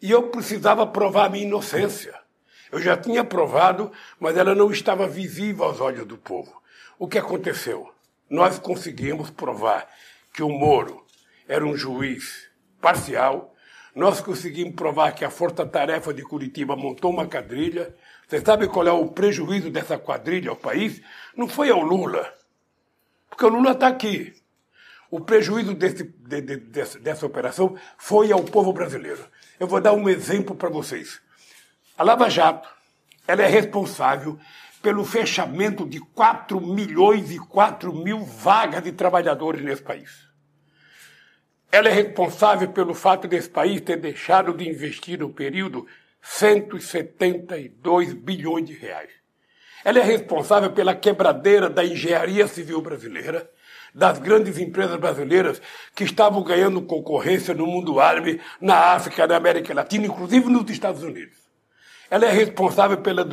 E 0.00 0.10
eu 0.10 0.24
precisava 0.28 0.86
provar 0.86 1.26
a 1.26 1.28
minha 1.28 1.46
inocência. 1.46 2.14
Eu 2.70 2.80
já 2.80 2.96
tinha 2.96 3.24
provado, 3.24 3.92
mas 4.18 4.36
ela 4.36 4.54
não 4.54 4.70
estava 4.70 5.06
visível 5.06 5.64
aos 5.64 5.80
olhos 5.80 6.06
do 6.06 6.18
povo. 6.18 6.60
O 6.98 7.06
que 7.06 7.18
aconteceu? 7.18 7.90
Nós 8.28 8.58
conseguimos 8.58 9.30
provar 9.30 9.88
que 10.32 10.42
o 10.42 10.48
Moro 10.48 11.04
era 11.48 11.64
um 11.64 11.76
juiz 11.76 12.48
parcial, 12.80 13.54
nós 13.94 14.20
conseguimos 14.20 14.74
provar 14.74 15.12
que 15.12 15.24
a 15.24 15.30
Força 15.30 15.64
Tarefa 15.64 16.12
de 16.12 16.22
Curitiba 16.22 16.76
montou 16.76 17.10
uma 17.10 17.26
quadrilha, 17.26 17.94
você 18.26 18.40
sabe 18.40 18.66
qual 18.66 18.86
é 18.86 18.92
o 18.92 19.06
prejuízo 19.06 19.70
dessa 19.70 19.96
quadrilha 19.96 20.50
ao 20.50 20.56
país? 20.56 21.00
Não 21.36 21.46
foi 21.46 21.70
ao 21.70 21.80
Lula, 21.80 22.34
porque 23.28 23.44
o 23.44 23.48
Lula 23.48 23.72
está 23.72 23.86
aqui. 23.86 24.34
O 25.08 25.20
prejuízo 25.20 25.74
desse, 25.74 26.02
de, 26.02 26.40
de, 26.40 26.56
dessa, 26.56 26.98
dessa 26.98 27.24
operação 27.24 27.76
foi 27.96 28.32
ao 28.32 28.42
povo 28.42 28.72
brasileiro. 28.72 29.24
Eu 29.60 29.68
vou 29.68 29.80
dar 29.80 29.92
um 29.92 30.08
exemplo 30.08 30.56
para 30.56 30.68
vocês. 30.68 31.20
A 31.96 32.02
Lava 32.02 32.28
Jato, 32.28 32.68
ela 33.28 33.42
é 33.42 33.46
responsável 33.46 34.38
pelo 34.82 35.04
fechamento 35.04 35.86
de 35.86 36.00
4 36.00 36.60
milhões 36.60 37.30
e 37.30 37.38
4 37.38 37.92
mil 37.92 38.24
vagas 38.24 38.82
de 38.82 38.90
trabalhadores 38.90 39.62
nesse 39.62 39.82
país. 39.82 40.26
Ela 41.70 41.88
é 41.88 41.92
responsável 41.92 42.68
pelo 42.72 42.94
fato 42.94 43.28
desse 43.28 43.48
país 43.48 43.80
ter 43.80 43.96
deixado 43.96 44.52
de 44.52 44.68
investir 44.68 45.20
no 45.20 45.32
período 45.32 45.86
172 46.28 48.12
bilhões 48.12 48.66
de 48.66 48.74
reais. 48.74 49.10
Ela 49.84 50.00
é 50.00 50.02
responsável 50.02 50.72
pela 50.72 50.94
quebradeira 50.94 51.70
da 51.70 51.84
engenharia 51.84 52.48
civil 52.48 52.80
brasileira, 52.82 53.48
das 53.94 54.18
grandes 54.18 54.58
empresas 54.58 54.96
brasileiras 54.96 55.62
que 55.94 56.04
estavam 56.04 56.42
ganhando 56.42 56.82
concorrência 56.82 57.54
no 57.54 57.66
mundo 57.66 58.00
árabe, 58.00 58.40
na 58.60 58.92
África, 58.92 59.26
na 59.26 59.36
América 59.36 59.72
Latina, 59.72 60.06
inclusive 60.06 60.50
nos 60.50 60.68
Estados 60.70 61.02
Unidos. 61.02 61.45
Ela 62.10 62.26
é 62.26 62.30
responsável 62.30 62.98
pela, 62.98 63.26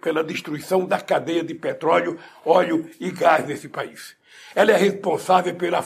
pela 0.00 0.24
destruição 0.24 0.84
da 0.84 1.00
cadeia 1.00 1.42
de 1.42 1.54
petróleo, 1.54 2.18
óleo 2.44 2.88
e 3.00 3.10
gás 3.10 3.46
nesse 3.46 3.68
país. 3.68 4.16
Ela 4.54 4.72
é 4.72 4.76
responsável 4.76 5.54
pela, 5.54 5.84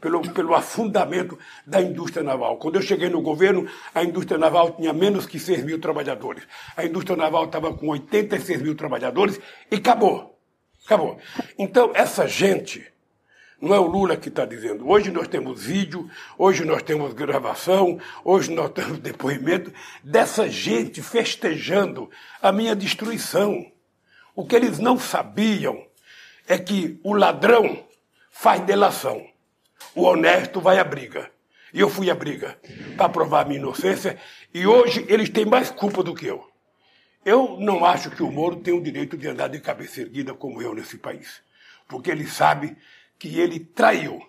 pelo, 0.00 0.32
pelo 0.32 0.54
afundamento 0.54 1.38
da 1.66 1.80
indústria 1.80 2.22
naval. 2.22 2.56
Quando 2.56 2.76
eu 2.76 2.82
cheguei 2.82 3.08
no 3.08 3.20
governo, 3.20 3.68
a 3.94 4.02
indústria 4.02 4.38
naval 4.38 4.72
tinha 4.72 4.92
menos 4.92 5.26
que 5.26 5.38
6 5.38 5.64
mil 5.64 5.78
trabalhadores. 5.78 6.44
A 6.76 6.84
indústria 6.84 7.16
naval 7.16 7.44
estava 7.44 7.72
com 7.74 7.88
86 7.88 8.62
mil 8.62 8.74
trabalhadores 8.74 9.38
e 9.70 9.76
acabou. 9.76 10.38
Acabou. 10.86 11.18
Então, 11.58 11.92
essa 11.94 12.26
gente, 12.26 12.86
não 13.60 13.74
é 13.74 13.78
o 13.78 13.86
Lula 13.86 14.16
que 14.16 14.28
está 14.28 14.44
dizendo. 14.44 14.88
Hoje 14.88 15.10
nós 15.10 15.26
temos 15.26 15.62
vídeo, 15.62 16.08
hoje 16.36 16.64
nós 16.64 16.82
temos 16.82 17.12
gravação, 17.12 17.98
hoje 18.24 18.52
nós 18.52 18.70
temos 18.70 18.98
depoimento 19.00 19.72
dessa 20.02 20.48
gente 20.48 21.02
festejando 21.02 22.10
a 22.40 22.52
minha 22.52 22.76
destruição. 22.76 23.66
O 24.34 24.46
que 24.46 24.54
eles 24.54 24.78
não 24.78 24.98
sabiam 24.98 25.84
é 26.46 26.56
que 26.56 27.00
o 27.02 27.12
ladrão 27.12 27.84
faz 28.30 28.60
delação. 28.60 29.26
O 29.94 30.02
honesto 30.02 30.60
vai 30.60 30.78
à 30.78 30.84
briga. 30.84 31.30
E 31.74 31.80
eu 31.80 31.90
fui 31.90 32.10
à 32.10 32.14
briga 32.14 32.56
para 32.96 33.08
provar 33.08 33.42
a 33.42 33.44
minha 33.44 33.58
inocência 33.58 34.16
e 34.54 34.66
hoje 34.66 35.04
eles 35.08 35.28
têm 35.28 35.44
mais 35.44 35.70
culpa 35.70 36.02
do 36.02 36.14
que 36.14 36.26
eu. 36.26 36.48
Eu 37.24 37.58
não 37.60 37.84
acho 37.84 38.10
que 38.10 38.22
o 38.22 38.30
Moro 38.30 38.56
tem 38.56 38.72
o 38.72 38.82
direito 38.82 39.18
de 39.18 39.28
andar 39.28 39.48
de 39.48 39.60
cabeça 39.60 40.00
erguida 40.00 40.32
como 40.32 40.62
eu 40.62 40.74
nesse 40.74 40.96
país, 40.96 41.42
porque 41.86 42.10
ele 42.10 42.26
sabe 42.26 42.74
que 43.18 43.38
ele 43.38 43.60
traiu 43.60 44.20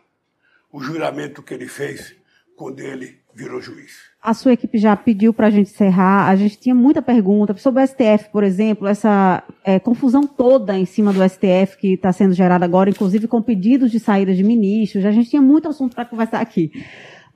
o 0.72 0.82
juramento 0.82 1.44
que 1.44 1.54
ele 1.54 1.68
fez 1.68 2.16
quando 2.56 2.80
ele 2.80 3.20
virou 3.34 3.62
juiz. 3.62 4.10
A 4.22 4.34
sua 4.34 4.54
equipe 4.54 4.78
já 4.78 4.96
pediu 4.96 5.34
para 5.34 5.48
a 5.48 5.50
gente 5.50 5.72
encerrar. 5.72 6.28
A 6.28 6.36
gente 6.36 6.60
tinha 6.60 6.76
muita 6.76 7.02
pergunta 7.02 7.56
sobre 7.58 7.82
o 7.82 7.88
STF, 7.88 8.30
por 8.32 8.44
exemplo, 8.44 8.88
essa 8.88 9.44
é, 9.64 9.80
confusão 9.80 10.28
toda 10.28 10.78
em 10.78 10.86
cima 10.86 11.14
do 11.14 11.24
STF 11.28 11.78
que 11.80 11.94
está 11.94 12.12
sendo 12.12 12.34
gerada 12.34 12.66
agora, 12.66 12.90
inclusive 12.90 13.28
com 13.28 13.42
pedidos 13.42 13.92
de 13.92 14.00
saída 14.00 14.34
de 14.34 14.44
ministros. 14.44 15.06
A 15.06 15.12
gente 15.12 15.30
tinha 15.30 15.42
muito 15.42 15.70
assunto 15.70 15.96
para 15.96 16.06
conversar 16.06 16.42
aqui. 16.42 16.72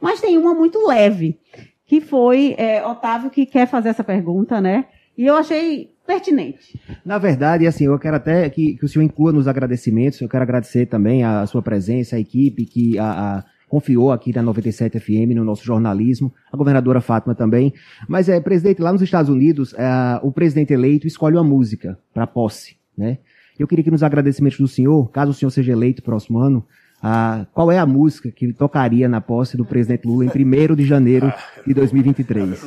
Mas 0.01 0.19
tem 0.19 0.37
uma 0.37 0.53
muito 0.53 0.85
leve, 0.85 1.39
que 1.85 2.01
foi 2.01 2.55
é, 2.57 2.85
Otávio 2.85 3.29
que 3.29 3.45
quer 3.45 3.65
fazer 3.65 3.89
essa 3.89 4.03
pergunta, 4.03 4.59
né? 4.59 4.85
E 5.17 5.25
eu 5.25 5.35
achei 5.35 5.92
pertinente. 6.05 6.79
Na 7.05 7.17
verdade, 7.17 7.65
assim, 7.65 7.85
eu 7.85 7.97
quero 7.97 8.17
até 8.17 8.49
que, 8.49 8.75
que 8.75 8.85
o 8.85 8.87
senhor 8.87 9.03
inclua 9.03 9.31
nos 9.31 9.47
agradecimentos. 9.47 10.19
Eu 10.21 10.29
quero 10.29 10.43
agradecer 10.43 10.85
também 10.85 11.23
a, 11.23 11.45
sua 11.45 11.61
presença, 11.61 12.15
a 12.15 12.19
equipe 12.19 12.65
que 12.65 12.97
a, 12.99 13.37
a 13.37 13.43
confiou 13.73 14.11
aqui 14.11 14.31
na 14.31 14.43
97 14.43 14.99
FM, 14.99 15.33
no 15.35 15.43
nosso 15.43 15.65
jornalismo, 15.65 16.31
a 16.51 16.55
governadora 16.55 17.01
Fátima 17.01 17.33
também. 17.33 17.73
Mas, 18.07 18.29
é, 18.29 18.39
presidente, 18.39 18.79
lá 18.79 18.93
nos 18.93 19.01
Estados 19.01 19.31
Unidos, 19.31 19.73
é, 19.73 20.19
o 20.21 20.31
presidente 20.31 20.71
eleito 20.71 21.07
escolhe 21.07 21.35
uma 21.35 21.43
música 21.43 21.97
para 22.13 22.27
posse, 22.27 22.77
né? 22.95 23.17
Eu 23.57 23.67
queria 23.67 23.83
que 23.83 23.89
nos 23.89 24.03
agradecimentos 24.03 24.59
do 24.59 24.67
senhor, 24.67 25.09
caso 25.09 25.31
o 25.31 25.33
senhor 25.33 25.49
seja 25.49 25.71
eleito 25.71 26.03
próximo 26.03 26.37
ano, 26.37 26.63
ah, 27.01 27.45
qual 27.51 27.71
é 27.71 27.79
a 27.79 27.85
música 27.85 28.31
que 28.31 28.45
ele 28.45 28.53
tocaria 28.53 29.09
na 29.09 29.19
posse 29.19 29.57
do 29.57 29.65
presidente 29.65 30.07
Lula 30.07 30.23
em 30.23 30.29
1 30.29 30.75
de 30.75 30.85
janeiro 30.85 31.33
de 31.65 31.73
2023? 31.73 32.63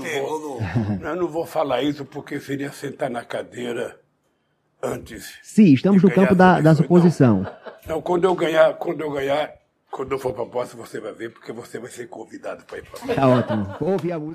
Eu 0.60 0.76
não, 0.76 0.84
vou, 0.84 1.08
eu 1.08 1.16
não 1.16 1.28
vou 1.28 1.46
falar 1.46 1.82
isso 1.82 2.04
porque 2.04 2.40
seria 2.40 2.70
sentar 2.72 3.10
na 3.10 3.24
cadeira 3.24 3.98
antes. 4.82 5.38
Sim, 5.42 5.72
estamos 5.72 6.02
no 6.02 6.10
campo 6.10 6.34
da, 6.34 6.60
da 6.60 6.74
suposição. 6.74 7.42
Não, 7.86 7.96
não, 7.96 8.02
quando 8.02 8.24
eu 8.24 8.34
ganhar, 8.34 8.74
quando 8.74 9.00
eu 9.00 9.10
ganhar, 9.10 9.52
quando 9.90 10.12
eu 10.12 10.18
for 10.18 10.32
para 10.32 10.44
a 10.44 10.46
posse, 10.46 10.76
você 10.76 11.00
vai 11.00 11.12
ver, 11.12 11.32
porque 11.32 11.52
você 11.52 11.78
vai 11.78 11.90
ser 11.90 12.08
convidado 12.08 12.64
para 12.64 12.78
ir 12.78 12.84
para 12.84 13.12
a 13.12 13.14
Tá 13.14 13.28
ótimo. 13.28 13.76
Vou 13.80 13.92
ouvir 13.92 14.12
a 14.12 14.18
música. 14.18 14.34